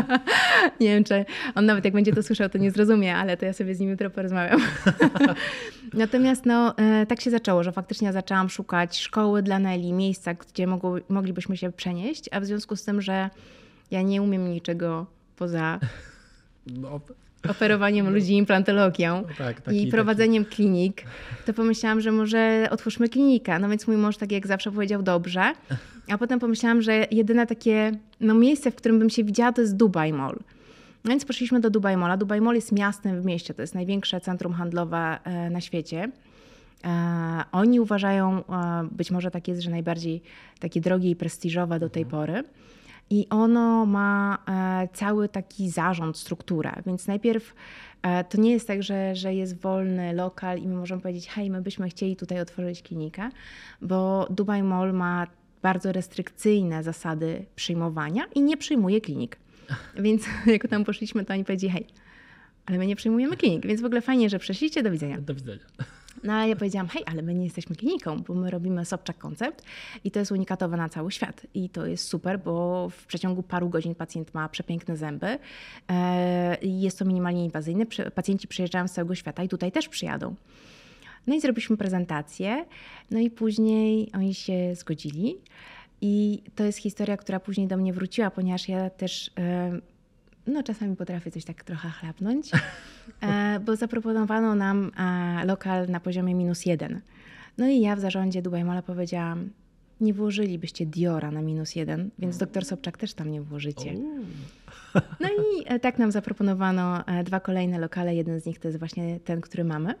[0.80, 3.52] nie wiem, czy on nawet jak będzie to słyszał, to nie zrozumie, ale to ja
[3.52, 4.60] sobie z nim jutro porozmawiam.
[5.92, 6.74] Natomiast no,
[7.08, 11.72] tak się zaczęło, że faktycznie zaczęłam szukać szkoły dla Neli, miejsca, gdzie mogło, moglibyśmy się
[11.72, 13.30] przenieść, a w związku z tym, że
[13.90, 15.80] ja nie umiem niczego poza
[16.66, 17.00] no.
[17.48, 20.56] operowaniem ludzi implantologią no tak, taki, i prowadzeniem taki.
[20.56, 21.02] klinik,
[21.46, 23.58] to pomyślałam, że może otwórzmy klinikę.
[23.58, 25.52] No więc mój mąż tak jak zawsze powiedział dobrze,
[26.08, 29.76] a potem pomyślałam, że jedyne takie no, miejsce, w którym bym się widziała, to jest
[29.76, 30.38] Dubai Mall.
[31.04, 32.16] No więc poszliśmy do Dubai Malla.
[32.16, 36.10] Dubai Mall jest miastem w mieście, to jest największe centrum handlowe e, na świecie.
[36.84, 40.22] E, oni uważają, e, być może tak jest, że najbardziej
[40.60, 42.20] takie drogie i prestiżowe do tej mhm.
[42.20, 42.44] pory.
[43.12, 46.72] I ono ma e, cały taki zarząd, strukturę.
[46.86, 47.54] Więc najpierw
[48.02, 51.50] e, to nie jest tak, że, że jest wolny lokal i my możemy powiedzieć, hej,
[51.50, 53.30] my byśmy chcieli tutaj otworzyć klinikę,
[53.82, 55.26] bo Dubai Mall ma
[55.62, 59.36] bardzo restrykcyjne zasady przyjmowania i nie przyjmuje klinik.
[60.04, 61.86] Więc jak tam poszliśmy, to oni powiedzieli, hej,
[62.66, 65.18] ale my nie przyjmujemy klinik, więc w ogóle fajnie, że przyszliście, do widzenia.
[65.20, 65.64] Do widzenia.
[66.22, 69.64] No ale ja powiedziałam, hej, ale my nie jesteśmy kliniką, bo my robimy Sobczak koncept
[70.04, 71.46] i to jest unikatowe na cały świat.
[71.54, 75.38] I to jest super, bo w przeciągu paru godzin pacjent ma przepiękne zęby.
[75.90, 77.86] E, jest to minimalnie inwazyjne.
[78.14, 80.34] Pacjenci przyjeżdżają z całego świata i tutaj też przyjadą.
[81.26, 82.64] No i zrobiliśmy prezentację,
[83.10, 85.36] no i później oni się zgodzili.
[86.00, 89.80] I to jest historia, która później do mnie wróciła, ponieważ ja też e,
[90.46, 92.50] no czasami potrafię coś tak trochę chlapnąć,
[93.20, 97.00] e, bo zaproponowano nam e, lokal na poziomie minus jeden.
[97.58, 99.50] No i ja w zarządzie Dubai Mall powiedziałam,
[100.00, 103.94] nie włożylibyście Diora na minus jeden, więc doktor Sobczak też tam nie włożycie.
[104.94, 108.14] No i e, tak nam zaproponowano dwa kolejne lokale.
[108.14, 109.94] Jeden z nich to jest właśnie ten, który mamy.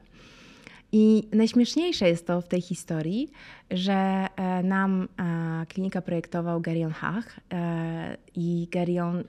[0.94, 3.30] I najśmieszniejsze jest to w tej historii,
[3.70, 9.24] że e, nam e, klinika projektował Gerion Hach e, i Gerion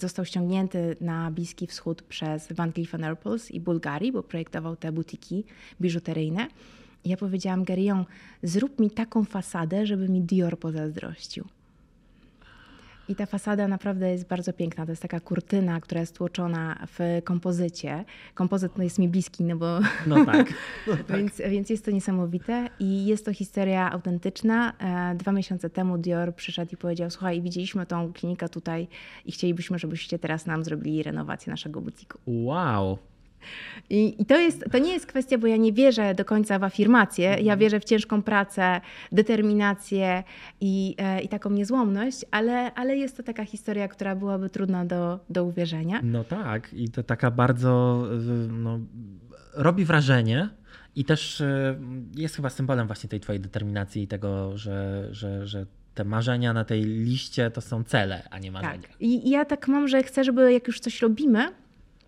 [0.00, 5.44] został ściągnięty na Bliski Wschód przez Van Cleef Arpels i Bułgarii, bo projektował te butiki
[5.80, 6.48] biżuteryjne.
[7.04, 8.04] I ja powiedziałam Gerion,
[8.42, 11.44] zrób mi taką fasadę, żeby mi Dior pozazdrościł.
[13.10, 14.86] I ta fasada naprawdę jest bardzo piękna.
[14.86, 18.04] To jest taka kurtyna, która jest tłoczona w kompozycie.
[18.34, 19.80] Kompozyt no jest mi bliski, no bo.
[20.06, 20.46] No tak.
[20.86, 21.16] No tak.
[21.16, 24.72] więc, więc jest to niesamowite i jest to historia autentyczna.
[24.78, 28.88] E, dwa miesiące temu Dior przyszedł i powiedział: Słuchaj, widzieliśmy tą klinikę tutaj
[29.24, 32.18] i chcielibyśmy, żebyście teraz nam zrobili renowację naszego butiku.
[32.26, 32.98] Wow.
[33.90, 36.64] I, I, to, jest, to nie jest kwestia, bo ja nie wierzę do końca w
[36.64, 37.24] afirmację.
[37.24, 37.58] Ja mhm.
[37.58, 38.80] wierzę w ciężką pracę,
[39.12, 40.22] determinację
[40.60, 45.20] i, e, i taką niezłomność, ale, ale jest to taka historia, która byłaby trudna do,
[45.30, 46.00] do uwierzenia.
[46.02, 48.02] No tak, i to taka bardzo
[48.48, 48.78] no,
[49.54, 50.48] robi wrażenie.
[50.96, 51.78] I też e,
[52.16, 56.64] jest chyba symbolem właśnie tej twojej determinacji i tego, że, że, że te marzenia na
[56.64, 58.88] tej liście to są cele, a nie marzenia.
[58.88, 59.00] Tak.
[59.00, 61.52] I ja tak mam, że chcę, żeby jak już coś robimy,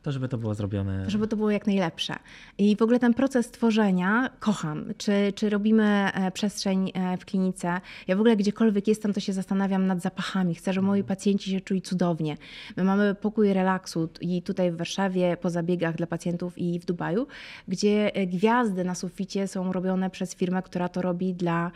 [0.02, 1.10] To, żeby to było zrobione.
[1.10, 2.14] Żeby to było jak najlepsze.
[2.58, 4.84] I w ogóle ten proces tworzenia kocham.
[4.98, 5.84] Czy, czy robimy
[6.14, 7.80] e, przestrzeń e, w klinice?
[8.08, 10.54] Ja w ogóle gdziekolwiek jestem, to się zastanawiam nad zapachami.
[10.54, 12.36] Chcę, żeby moi pacjenci się czuli cudownie.
[12.76, 17.26] My mamy pokój relaksu i tutaj w Warszawie, po zabiegach dla pacjentów i w Dubaju,
[17.68, 21.70] gdzie e, gwiazdy na suficie są robione przez firmę, która to robi dla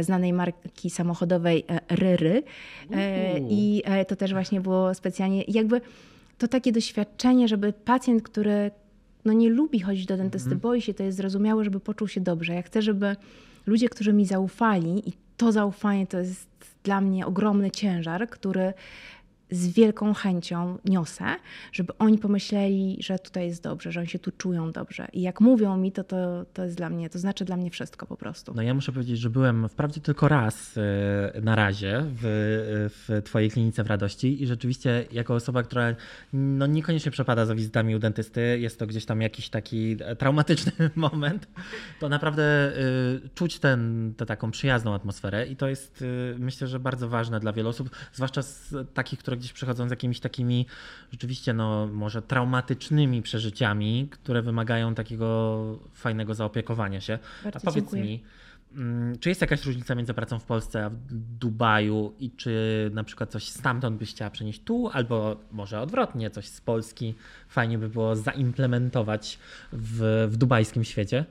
[0.00, 2.42] znanej marki samochodowej Ryry.
[3.48, 5.80] I to też właśnie było specjalnie, jakby
[6.38, 8.70] to takie doświadczenie, żeby pacjent, który
[9.24, 10.60] no nie lubi chodzić do dentysty, mm.
[10.60, 12.54] boi się, to jest zrozumiałe, żeby poczuł się dobrze.
[12.54, 13.16] Ja chcę, żeby
[13.66, 16.48] ludzie, którzy mi zaufali i to zaufanie to jest
[16.82, 18.72] dla mnie ogromny ciężar, który
[19.50, 21.24] z wielką chęcią niosę,
[21.72, 25.08] żeby oni pomyśleli, że tutaj jest dobrze, że oni się tu czują dobrze.
[25.12, 28.06] I jak mówią mi, to to, to jest dla mnie, to znaczy dla mnie wszystko
[28.06, 28.52] po prostu.
[28.54, 33.50] No ja muszę powiedzieć, że byłem wprawdzie tylko raz e, na razie w, w Twojej
[33.50, 35.94] klinice w Radości i rzeczywiście jako osoba, która
[36.32, 41.48] no niekoniecznie przepada za wizytami u dentysty, jest to gdzieś tam jakiś taki traumatyczny moment,
[42.00, 42.72] to naprawdę e,
[43.34, 47.52] czuć ten, tę taką przyjazną atmosferę i to jest e, myślę, że bardzo ważne dla
[47.52, 50.66] wielu osób, zwłaszcza z takich, które gdzieś przychodzą z jakimiś takimi
[51.12, 57.18] rzeczywiście, no może traumatycznymi przeżyciami, które wymagają takiego fajnego zaopiekowania się.
[57.44, 58.02] Bardzo A powiedz dziękuję.
[58.02, 58.22] mi,
[58.76, 63.04] mm, czy jest jakaś różnica między pracą w Polsce a w Dubaju i czy na
[63.04, 67.14] przykład coś stamtąd byś chciała przenieść tu, albo może odwrotnie, coś z Polski
[67.48, 69.38] fajnie by było zaimplementować
[69.72, 71.24] w, w dubajskim świecie?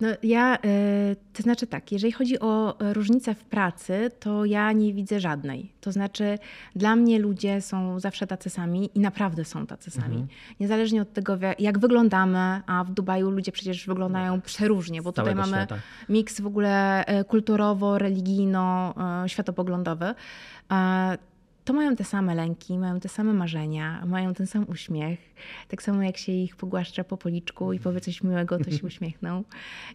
[0.00, 4.94] No ja, y, to znaczy tak, jeżeli chodzi o różnice w pracy, to ja nie
[4.94, 5.72] widzę żadnej.
[5.80, 6.38] To znaczy
[6.76, 10.16] dla mnie ludzie są zawsze tacy sami i naprawdę są tacy sami.
[10.16, 10.28] Mhm.
[10.60, 14.44] Niezależnie od tego, jak wyglądamy, a w Dubaju ludzie przecież wyglądają no tak.
[14.44, 15.78] przeróżnie, bo tutaj mamy świata.
[16.08, 20.14] miks w ogóle e, kulturowo, religijno, e, światopoglądowy
[21.68, 25.18] to mają te same lęki, mają te same marzenia, mają ten sam uśmiech.
[25.68, 29.44] Tak samo jak się ich pogłaszcza po policzku i powie coś miłego, to się uśmiechną.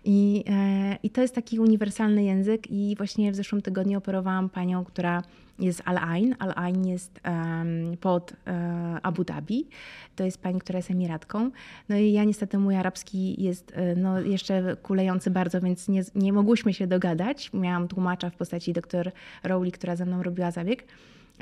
[0.06, 4.86] I, e, I to jest taki uniwersalny język i właśnie w zeszłym tygodniu operowałam panią,
[4.86, 5.24] która
[5.60, 6.36] jest Al Ain.
[6.40, 8.56] Al Ain jest um, pod um,
[9.04, 9.68] Abu Dhabi.
[10.16, 11.52] To jest pani, która jest emiratką.
[11.90, 16.34] No i ja niestety mój arabski jest e, no, jeszcze kulejący bardzo, więc nie, nie
[16.34, 17.54] mogłyśmy się dogadać.
[17.54, 19.12] Miałam tłumacza w postaci doktor
[19.44, 20.86] Rowley, która ze mną robiła zabieg.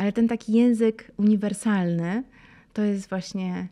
[0.01, 2.23] Ale ten taki język uniwersalny
[2.73, 3.67] to jest właśnie,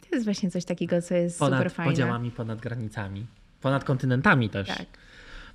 [0.00, 1.92] to jest właśnie coś takiego, co jest ponad super fajne.
[1.92, 3.26] Ponad podziałami, ponad granicami,
[3.60, 4.68] ponad kontynentami też.
[4.68, 4.86] Tak.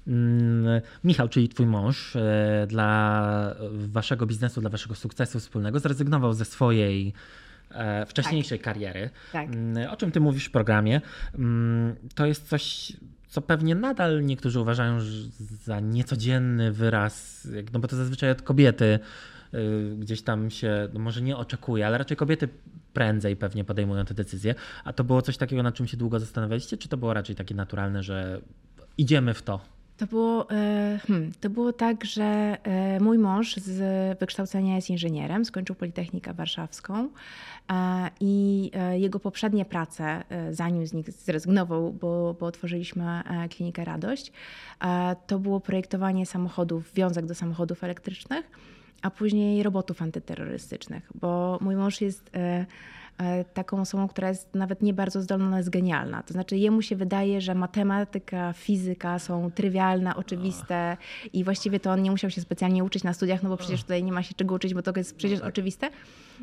[0.08, 6.46] Mm, Michał, czyli twój mąż, e, dla waszego biznesu, dla waszego sukcesu wspólnego zrezygnował ze
[6.46, 7.14] swojej
[7.72, 8.66] e, wcześniejszej tak.
[8.66, 9.10] kariery.
[9.32, 9.50] Tak.
[9.50, 11.02] Mm, o czym ty mówisz w programie?
[11.36, 12.94] Mm, to jest coś,
[13.28, 15.00] co pewnie nadal niektórzy uważają
[15.64, 19.00] za niecodzienny wyraz, no bo to zazwyczaj od kobiety
[19.98, 22.50] gdzieś tam się, no może nie oczekuje, ale raczej kobiety
[22.94, 24.56] prędzej pewnie podejmują te decyzje.
[24.84, 27.56] A to było coś takiego, nad czym się długo zastanawialiście, czy to było raczej takie
[27.56, 28.42] naturalne, że
[28.98, 29.62] idziemy w to?
[30.02, 32.24] To było, e, hmm, to było tak, że
[32.64, 37.10] e, mój mąż z wykształcenia jest inżynierem, skończył Politechnikę Warszawską
[37.72, 43.22] e, i jego poprzednie prace, zanim z nich zrezygnował, bo, bo otworzyliśmy
[43.56, 44.32] klinikę Radość,
[45.28, 48.52] to było projektowanie samochodów, wiązek do samochodów elektrycznych
[49.02, 52.66] a później robotów antyterrorystycznych, bo mój mąż jest e,
[53.18, 56.24] e, taką osobą, która jest nawet nie bardzo zdolna, ale jest genialna.
[56.24, 60.98] To znaczy jemu się wydaje, że matematyka, fizyka są trywialne, oczywiste
[61.34, 64.04] i właściwie to on nie musiał się specjalnie uczyć na studiach, no bo przecież tutaj
[64.04, 65.54] nie ma się czego uczyć, bo to jest przecież no tak.
[65.54, 65.90] oczywiste.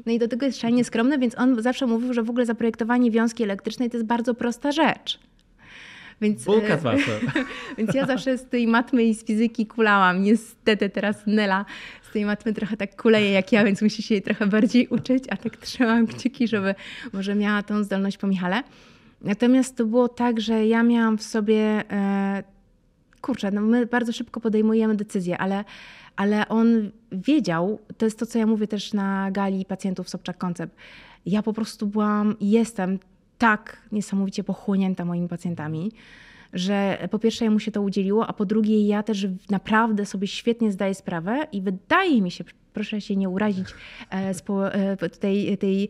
[0.06, 3.10] No i do tego jest szalenie skromny, więc on zawsze mówił, że w ogóle zaprojektowanie
[3.10, 5.27] wiązki elektrycznej to jest bardzo prosta rzecz.
[6.20, 6.82] Więc, Bułka z
[7.78, 10.22] więc ja zawsze z tej matmy i z fizyki kulałam.
[10.22, 11.64] Niestety teraz Nela
[12.08, 15.24] z tej matmy trochę tak kuleje jak ja, więc musi się jej trochę bardziej uczyć,
[15.30, 16.74] a tak trzymałam kciuki, żeby
[17.12, 18.62] może miała tą zdolność po Michale.
[19.22, 22.42] Natomiast to było tak, że ja miałam w sobie, e,
[23.20, 25.64] kurczę, no my bardzo szybko podejmujemy decyzje, ale,
[26.16, 30.76] ale on wiedział, to jest to, co ja mówię też na gali pacjentów Sobczak Koncept,
[31.26, 32.98] ja po prostu byłam jestem
[33.38, 35.92] tak niesamowicie pochłonięta moimi pacjentami,
[36.52, 40.72] że po pierwsze mu się to udzieliło, a po drugie ja też naprawdę sobie świetnie
[40.72, 43.68] zdaję sprawę i wydaje mi się, proszę się nie urazić
[44.12, 44.34] e,
[44.72, 45.88] e, tej, tej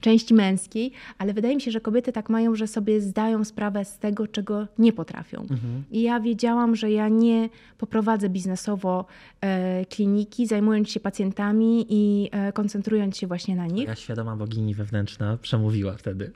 [0.00, 3.98] części męskiej, ale wydaje mi się, że kobiety tak mają, że sobie zdają sprawę z
[3.98, 5.40] tego, czego nie potrafią.
[5.40, 5.84] Mhm.
[5.90, 9.06] I ja wiedziałam, że ja nie poprowadzę biznesowo
[9.40, 13.88] e, kliniki, zajmując się pacjentami i koncentrując się właśnie na nich.
[13.88, 16.32] Ja świadoma bogini wewnętrzna przemówiła wtedy.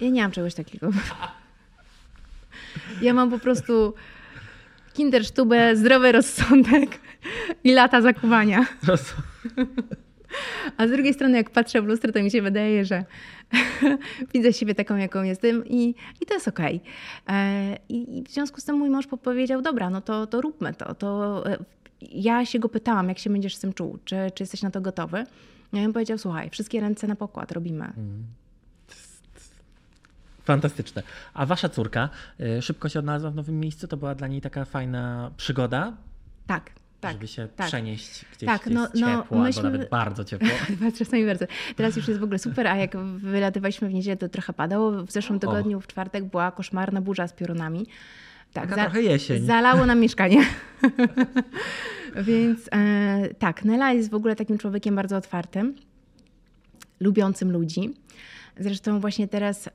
[0.00, 0.90] Ja nie mam czegoś takiego.
[3.02, 3.94] Ja mam po prostu
[4.92, 7.00] kindersztubę, zdrowy rozsądek
[7.64, 8.66] i lata zakuwania.
[10.76, 13.04] A z drugiej strony, jak patrzę w lustro, to mi się wydaje, że
[14.34, 16.80] widzę siebie taką, jaką jestem i, i to jest okej.
[17.24, 17.36] Okay.
[17.36, 20.94] E, I w związku z tym mój mąż powiedział, dobra, no to, to róbmy to.
[20.94, 21.42] to.
[21.52, 21.58] E,
[22.00, 24.80] ja się go pytałam, jak się będziesz z tym czuł, czy, czy jesteś na to
[24.80, 25.24] gotowy.
[25.72, 27.84] Ja bym powiedział, słuchaj, wszystkie ręce na pokład robimy.
[27.84, 28.24] Mm.
[30.44, 31.02] Fantastyczne.
[31.34, 32.08] A wasza córka
[32.40, 33.88] y, szybko się odnalazła w nowym miejscu?
[33.88, 35.92] To była dla niej taka fajna przygoda?
[36.46, 37.66] Tak, tak, żeby się tak.
[37.66, 39.62] przenieść gdzieś, tak, no, gdzieś no, ciepło, myśmy...
[39.62, 40.48] albo nawet bardzo ciepło.
[40.98, 41.46] Czasami bardzo.
[41.76, 44.90] Teraz już jest w ogóle super, a jak wylatywaliśmy w niedzielę, to trochę padało.
[45.06, 47.86] W zeszłym tygodniu, w czwartek, była koszmarna burza z piorunami.
[48.52, 49.46] Tak, Taka za, trochę jesień.
[49.46, 50.44] Zalało nam mieszkanie.
[52.26, 55.74] Więc e, tak, Nela jest w ogóle takim człowiekiem bardzo otwartym,
[57.00, 57.94] lubiącym ludzi.
[58.58, 59.70] Zresztą właśnie teraz e,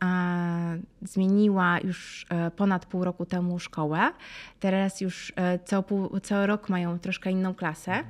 [1.01, 4.11] zmieniła już e, ponad pół roku temu szkołę.
[4.59, 8.03] Teraz już e, co, pół, co rok mają troszkę inną klasę.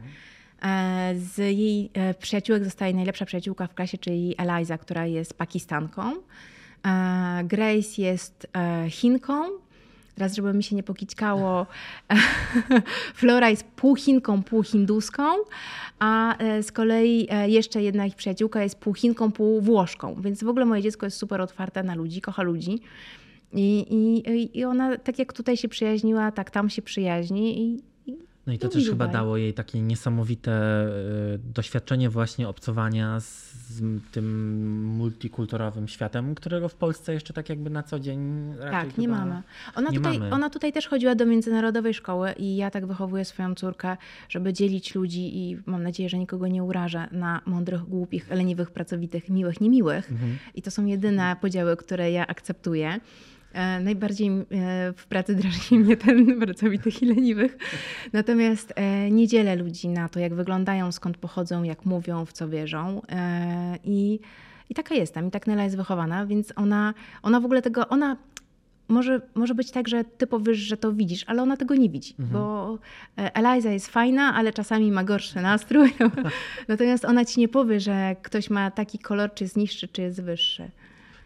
[1.15, 6.13] Z jej przyjaciółek zostaje najlepsza przyjaciółka w klasie, czyli Eliza, która jest Pakistanką.
[7.43, 8.47] Grace jest
[8.89, 9.43] Chinką,
[10.17, 11.65] Teraz, żeby mi się nie pokićkało,
[13.19, 15.23] Flora jest pół Chinką, pół Hinduską,
[15.99, 20.15] a e, z kolei e, jeszcze jedna ich przyjaciółka jest pół Chinką, pół Włoszką.
[20.21, 22.79] Więc w ogóle moje dziecko jest super otwarte na ludzi, kocha ludzi.
[23.53, 27.61] I, i, I ona, tak jak tutaj się przyjaźniła, tak tam się przyjaźni.
[27.61, 27.83] I,
[28.47, 30.87] no i to też chyba dało jej takie niesamowite e,
[31.37, 33.57] doświadczenie właśnie obcowania z
[34.11, 39.07] tym multikulturowym światem, którego w Polsce jeszcze tak jakby na co dzień raczej Tak, nie
[39.07, 39.41] mamy.
[39.75, 40.31] Ona, nie tutaj, mamy.
[40.31, 43.97] ona tutaj też chodziła do międzynarodowej szkoły i ja tak wychowuję swoją córkę,
[44.29, 49.29] żeby dzielić ludzi i mam nadzieję, że nikogo nie urażę na mądrych, głupich, leniwych, pracowitych,
[49.29, 50.11] miłych, niemiłych.
[50.11, 50.37] Mhm.
[50.55, 52.99] I to są jedyne podziały, które ja akceptuję.
[53.53, 54.43] E, najbardziej e,
[54.95, 57.57] w pracy drażni mnie ten pracowitych i leniwych.
[58.13, 62.49] Natomiast e, nie dzielę ludzi na to, jak wyglądają, skąd pochodzą, jak mówią, w co
[62.49, 63.01] wierzą.
[63.83, 64.19] I,
[64.69, 65.27] i taka jestem.
[65.27, 66.93] I tak Nela jest wychowana, więc ona,
[67.23, 68.17] ona w ogóle tego, ona
[68.87, 72.15] może, może być tak, że ty powiesz, że to widzisz, ale ona tego nie widzi,
[72.19, 72.29] mhm.
[72.29, 72.77] bo
[73.15, 75.93] Eliza jest fajna, ale czasami ma gorszy nastrój.
[76.67, 80.23] Natomiast ona ci nie powie, że ktoś ma taki kolor, czy jest niższy, czy jest
[80.23, 80.71] wyższy.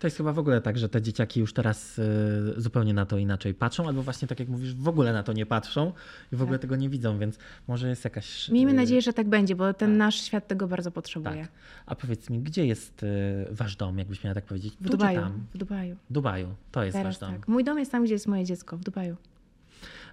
[0.01, 3.17] To jest chyba w ogóle tak, że te dzieciaki już teraz y, zupełnie na to
[3.17, 5.93] inaczej patrzą, albo właśnie tak jak mówisz, w ogóle na to nie patrzą
[6.33, 6.61] i w ogóle tak.
[6.61, 7.37] tego nie widzą, więc
[7.67, 8.49] może jest jakaś.
[8.49, 9.97] Miejmy y, nadzieję, że tak będzie, bo ten tak.
[9.97, 11.41] nasz świat tego bardzo potrzebuje.
[11.41, 11.51] Tak.
[11.85, 13.07] A powiedz mi, gdzie jest y,
[13.51, 14.73] wasz dom, jakbyś miała tak powiedzieć?
[14.81, 15.21] W Dubaju.
[15.53, 15.95] W Dubaju.
[16.09, 17.39] W Dubaju, to jest teraz wasz dom.
[17.39, 17.47] Tak.
[17.47, 19.15] Mój dom jest tam, gdzie jest moje dziecko, w Dubaju.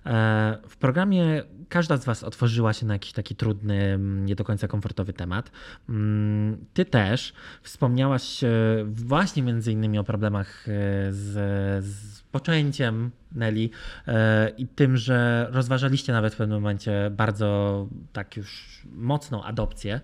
[0.06, 4.68] E, w programie każda z Was otworzyła się na jakiś taki trudny, nie do końca
[4.68, 5.50] komfortowy temat.
[5.88, 7.32] Mm, ty też
[7.62, 8.40] wspomniałaś
[8.86, 10.72] właśnie między innymi o problemach e,
[11.12, 13.70] z, z poczęciem Nelly
[14.06, 20.00] e, i tym, że rozważaliście nawet w pewnym momencie bardzo tak już mocną adopcję.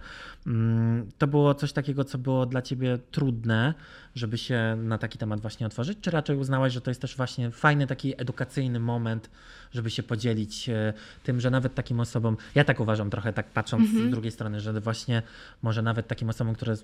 [0.46, 3.74] Mm, to było coś takiego, co było dla ciebie trudne,
[4.14, 7.50] żeby się na taki temat właśnie otworzyć, czy raczej uznałaś, że to jest też właśnie
[7.50, 9.30] fajny taki edukacyjny moment,
[9.72, 10.92] żeby się podzielić e,
[11.22, 14.08] tym, że nawet takim osobom, ja tak uważam trochę tak patrząc mhm.
[14.08, 15.22] z drugiej strony, że właśnie
[15.62, 16.76] może nawet takim osobom, które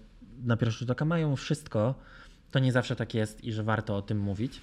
[0.45, 1.95] na pierwszy rzut oka mają wszystko,
[2.51, 4.61] to nie zawsze tak jest i że warto o tym mówić.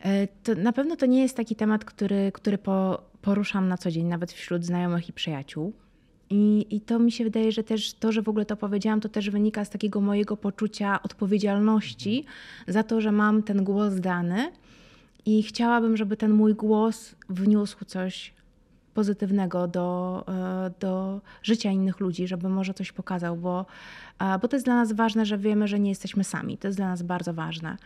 [0.00, 3.90] E, to na pewno to nie jest taki temat, który, który po, poruszam na co
[3.90, 5.72] dzień, nawet wśród znajomych i przyjaciół.
[6.32, 9.08] I, I to mi się wydaje, że też to, że w ogóle to powiedziałam, to
[9.08, 12.24] też wynika z takiego mojego poczucia odpowiedzialności
[12.68, 14.52] za to, że mam ten głos dany
[15.26, 18.34] i chciałabym, żeby ten mój głos wniósł coś
[18.94, 23.66] pozytywnego do, e, do życia innych ludzi, żeby może coś pokazał, bo,
[24.42, 26.58] bo to jest dla nas ważne, że wiemy, że nie jesteśmy sami.
[26.58, 27.76] To jest dla nas bardzo ważne.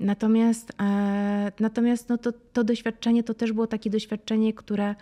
[0.00, 4.94] Natomiast, e, natomiast no to, to doświadczenie to też było takie doświadczenie, które,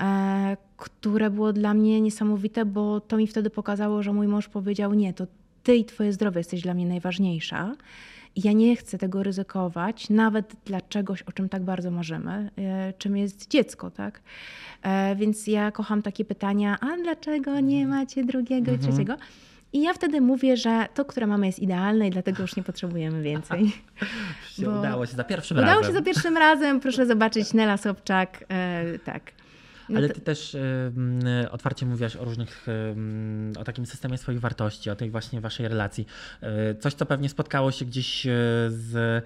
[0.00, 4.94] e, które było dla mnie niesamowite, bo to mi wtedy pokazało, że mój mąż powiedział:
[4.94, 5.26] Nie, to
[5.62, 7.74] ty i twoje zdrowie jesteś dla mnie najważniejsza.
[8.36, 12.92] I ja nie chcę tego ryzykować, nawet dla czegoś, o czym tak bardzo marzymy, e,
[12.98, 14.20] czym jest dziecko, tak?
[15.16, 18.92] Więc ja kocham takie pytania, a dlaczego nie macie drugiego i mhm.
[18.92, 19.16] trzeciego?
[19.72, 23.22] I ja wtedy mówię, że to, które mamy, jest idealne i dlatego już nie potrzebujemy
[23.30, 23.72] więcej.
[24.58, 25.80] Bo udało się za pierwszym udało razem.
[25.80, 26.80] Udało się za pierwszym razem.
[26.80, 28.44] Proszę zobaczyć Nela Sobczak.
[28.48, 29.32] E, tak.
[29.90, 30.56] No Ale ty też
[31.50, 32.66] otwarcie mówiłaś o różnych,
[33.58, 36.06] o takim systemie swoich wartości, o tej właśnie waszej relacji.
[36.42, 38.26] Y, coś, co pewnie spotkało się gdzieś
[38.68, 39.24] z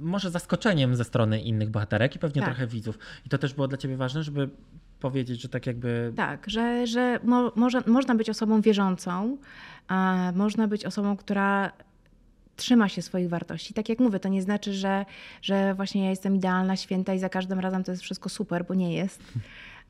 [0.00, 2.50] może zaskoczeniem ze strony innych bohaterek i pewnie tak.
[2.50, 2.98] trochę widzów.
[3.26, 4.48] I to też było dla ciebie ważne, żeby
[5.00, 6.12] powiedzieć, że tak jakby.
[6.16, 9.38] Tak, że, że mo, może, można być osobą wierzącą,
[10.34, 11.72] można być osobą, która
[12.56, 13.74] trzyma się swoich wartości.
[13.74, 15.04] Tak jak mówię, to nie znaczy, że,
[15.42, 18.74] że właśnie ja jestem idealna, święta i za każdym razem to jest wszystko super, bo
[18.74, 19.22] nie jest.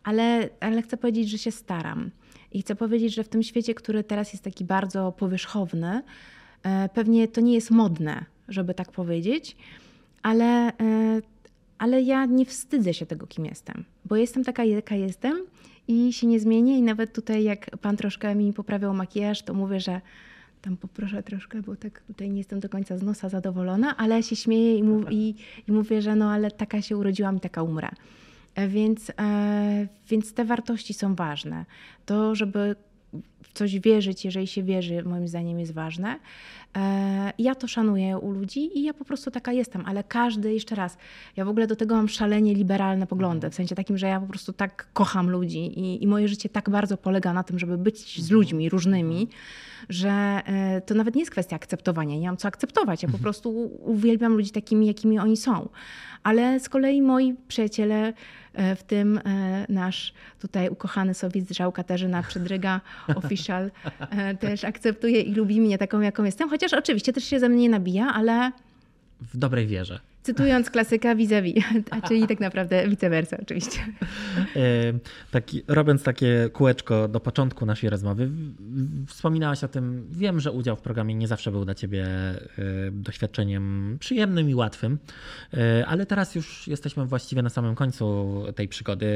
[0.05, 2.11] Ale, ale chcę powiedzieć, że się staram.
[2.53, 6.03] I chcę powiedzieć, że w tym świecie, który teraz jest taki bardzo powierzchowny,
[6.63, 9.57] e, pewnie to nie jest modne, żeby tak powiedzieć,
[10.23, 10.73] ale, e,
[11.79, 15.47] ale ja nie wstydzę się tego, kim jestem, bo jestem taka, jaka jestem
[15.89, 16.79] i się nie zmienię.
[16.79, 20.01] I nawet tutaj, jak pan troszkę mi poprawiał makijaż, to mówię, że
[20.67, 24.37] tam poproszę troszkę, bo tak tutaj nie jestem do końca z nosa zadowolona, ale się
[24.37, 25.35] śmieję i, mów, i,
[25.69, 27.89] i mówię, że no ale taka się urodziłam i taka umrę.
[28.55, 31.65] E, więc, e, więc te wartości są ważne.
[32.07, 32.77] To, żeby
[33.43, 36.19] w coś wierzyć, jeżeli się wierzy, moim zdaniem jest ważne.
[36.77, 40.75] E, ja to szanuję u ludzi i ja po prostu taka jestem, ale każdy, jeszcze
[40.75, 40.97] raz,
[41.37, 44.27] ja w ogóle do tego mam szalenie liberalne poglądy, w sensie takim, że ja po
[44.27, 48.23] prostu tak kocham ludzi i, i moje życie tak bardzo polega na tym, żeby być
[48.23, 49.29] z ludźmi różnymi,
[49.89, 53.51] że e, to nawet nie jest kwestia akceptowania, nie mam co akceptować, ja po prostu
[53.81, 55.69] uwielbiam ludzi takimi, jakimi oni są.
[56.23, 58.13] Ale z kolei moi przyjaciele,
[58.53, 59.21] e, w tym
[59.69, 62.81] nasz tutaj ukochany sowiec Żał Katarzyna Przedryga,
[63.37, 63.71] official,
[64.41, 67.71] też akceptuje i lubi mnie taką, jaką jestem, chociaż oczywiście też się ze mnie nie
[67.71, 68.53] nabija, ale...
[69.21, 70.01] W dobrej wierze.
[70.27, 71.65] Cytując klasyka vis-a-vis,
[72.09, 73.79] czyli tak naprawdę vice versa oczywiście.
[74.57, 74.93] E,
[75.31, 78.31] taki, robiąc takie kółeczko do początku naszej rozmowy,
[79.07, 82.37] wspominałaś o tym, wiem, że udział w programie nie zawsze był dla ciebie e,
[82.93, 84.99] doświadczeniem przyjemnym i łatwym,
[85.55, 89.07] e, ale teraz już jesteśmy właściwie na samym końcu tej przygody.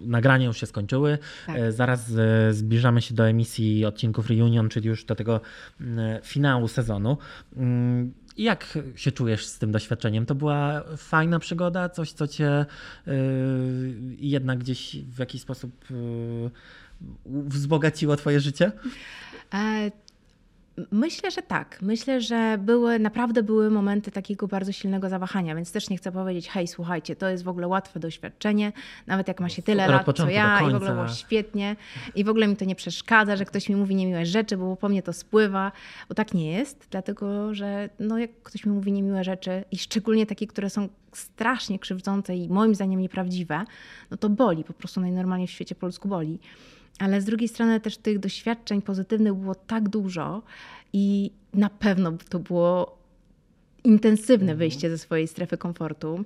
[0.00, 1.72] Nagrania już się skończyły, tak.
[1.72, 2.12] zaraz
[2.50, 5.40] zbliżamy się do emisji odcinków Reunion, czyli już do tego
[6.22, 7.18] finału sezonu.
[8.36, 10.26] Jak się czujesz z tym doświadczeniem?
[10.26, 12.66] To była fajna przygoda, coś, co cię
[13.06, 13.14] yy,
[14.18, 16.50] jednak gdzieś w jakiś sposób yy,
[17.26, 18.72] wzbogaciło twoje życie?
[20.90, 21.78] Myślę, że tak.
[21.82, 26.48] Myślę, że były, naprawdę były momenty takiego bardzo silnego zawahania, więc też nie chcę powiedzieć,
[26.48, 28.72] hej, słuchajcie, to jest w ogóle łatwe doświadczenie,
[29.06, 31.76] nawet jak ma się tyle lat, co ja i w ogóle było świetnie
[32.14, 34.88] i w ogóle mi to nie przeszkadza, że ktoś mi mówi niemiłe rzeczy, bo po
[34.88, 35.72] mnie to spływa,
[36.08, 40.26] bo tak nie jest, dlatego, że no, jak ktoś mi mówi niemiłe rzeczy i szczególnie
[40.26, 43.64] takie, które są strasznie krzywdzące i moim zdaniem nieprawdziwe,
[44.10, 46.38] no to boli, po prostu najnormalniej w świecie po ludzku boli.
[46.98, 50.42] Ale z drugiej strony też tych doświadczeń pozytywnych było tak dużo
[50.92, 52.98] i na pewno to było
[53.84, 54.58] intensywne mhm.
[54.58, 56.24] wyjście ze swojej strefy komfortu.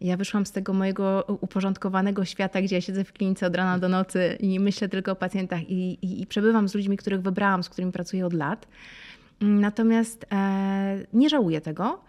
[0.00, 3.88] Ja wyszłam z tego mojego uporządkowanego świata, gdzie ja siedzę w klinice od rana do
[3.88, 7.68] nocy i myślę tylko o pacjentach i, i, i przebywam z ludźmi, których wybrałam, z
[7.68, 8.68] którymi pracuję od lat.
[9.40, 12.00] Natomiast e, nie żałuję tego.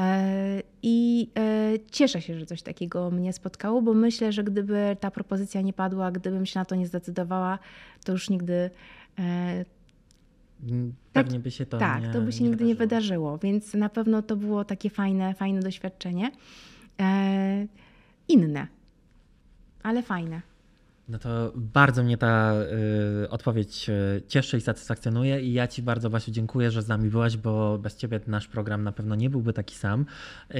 [0.00, 5.10] E, I e, cieszę się, że coś takiego mnie spotkało, bo myślę, że gdyby ta
[5.10, 7.58] propozycja nie padła, gdybym się na to nie zdecydowała,
[8.04, 8.70] to już nigdy.
[9.18, 9.64] E,
[11.12, 12.68] Pewnie tak, by się to Tak, nie, to by się nie nigdy wydarzyło.
[12.68, 16.30] nie wydarzyło, więc na pewno to było takie fajne, fajne doświadczenie.
[18.28, 18.66] inne,
[19.82, 20.40] ale fajne.
[21.08, 22.52] No to bardzo mnie ta
[23.24, 27.10] y, odpowiedź y, cieszy i satysfakcjonuje i ja Ci bardzo Basiu dziękuję, że z nami
[27.10, 30.06] byłaś, bo bez Ciebie nasz program na pewno nie byłby taki sam
[30.50, 30.56] y,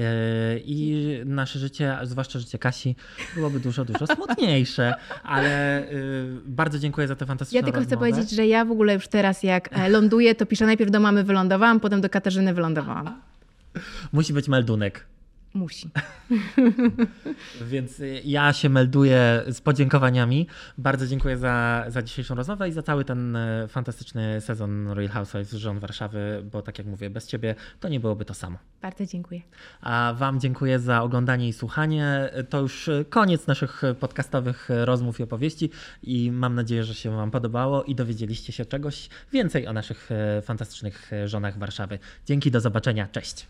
[0.65, 2.95] i nasze życie, zwłaszcza życie Kasi,
[3.35, 4.93] byłoby dużo, dużo smutniejsze,
[5.23, 7.95] ale y, bardzo dziękuję za tę fantastyczną Ja tylko rozmowę.
[7.95, 10.99] chcę powiedzieć, że ja w ogóle już teraz jak e, ląduję, to piszę najpierw do
[10.99, 13.21] mamy wylądowałam, potem do Katarzyny wylądowałam.
[14.13, 15.05] Musi być meldunek.
[15.55, 15.89] Musi.
[17.71, 20.47] Więc y, ja się melduję z podziękowaniami.
[20.77, 25.51] Bardzo dziękuję za, za dzisiejszą rozmowę i za cały ten y, fantastyczny sezon Royal Housewives
[25.51, 28.57] z Żon Warszawy, bo tak jak mówię, bez ciebie to nie byłoby to samo.
[28.81, 29.41] Bardzo dziękuję.
[29.81, 32.29] A wam dziękuję za oglądanie i słuchanie.
[32.49, 35.69] To już koniec naszych podcastowych rozmów i opowieści
[36.03, 40.41] i mam nadzieję, że się wam podobało i dowiedzieliście się czegoś więcej o naszych y,
[40.41, 41.99] fantastycznych żonach Warszawy.
[42.25, 43.07] Dzięki, do zobaczenia.
[43.07, 43.47] Cześć.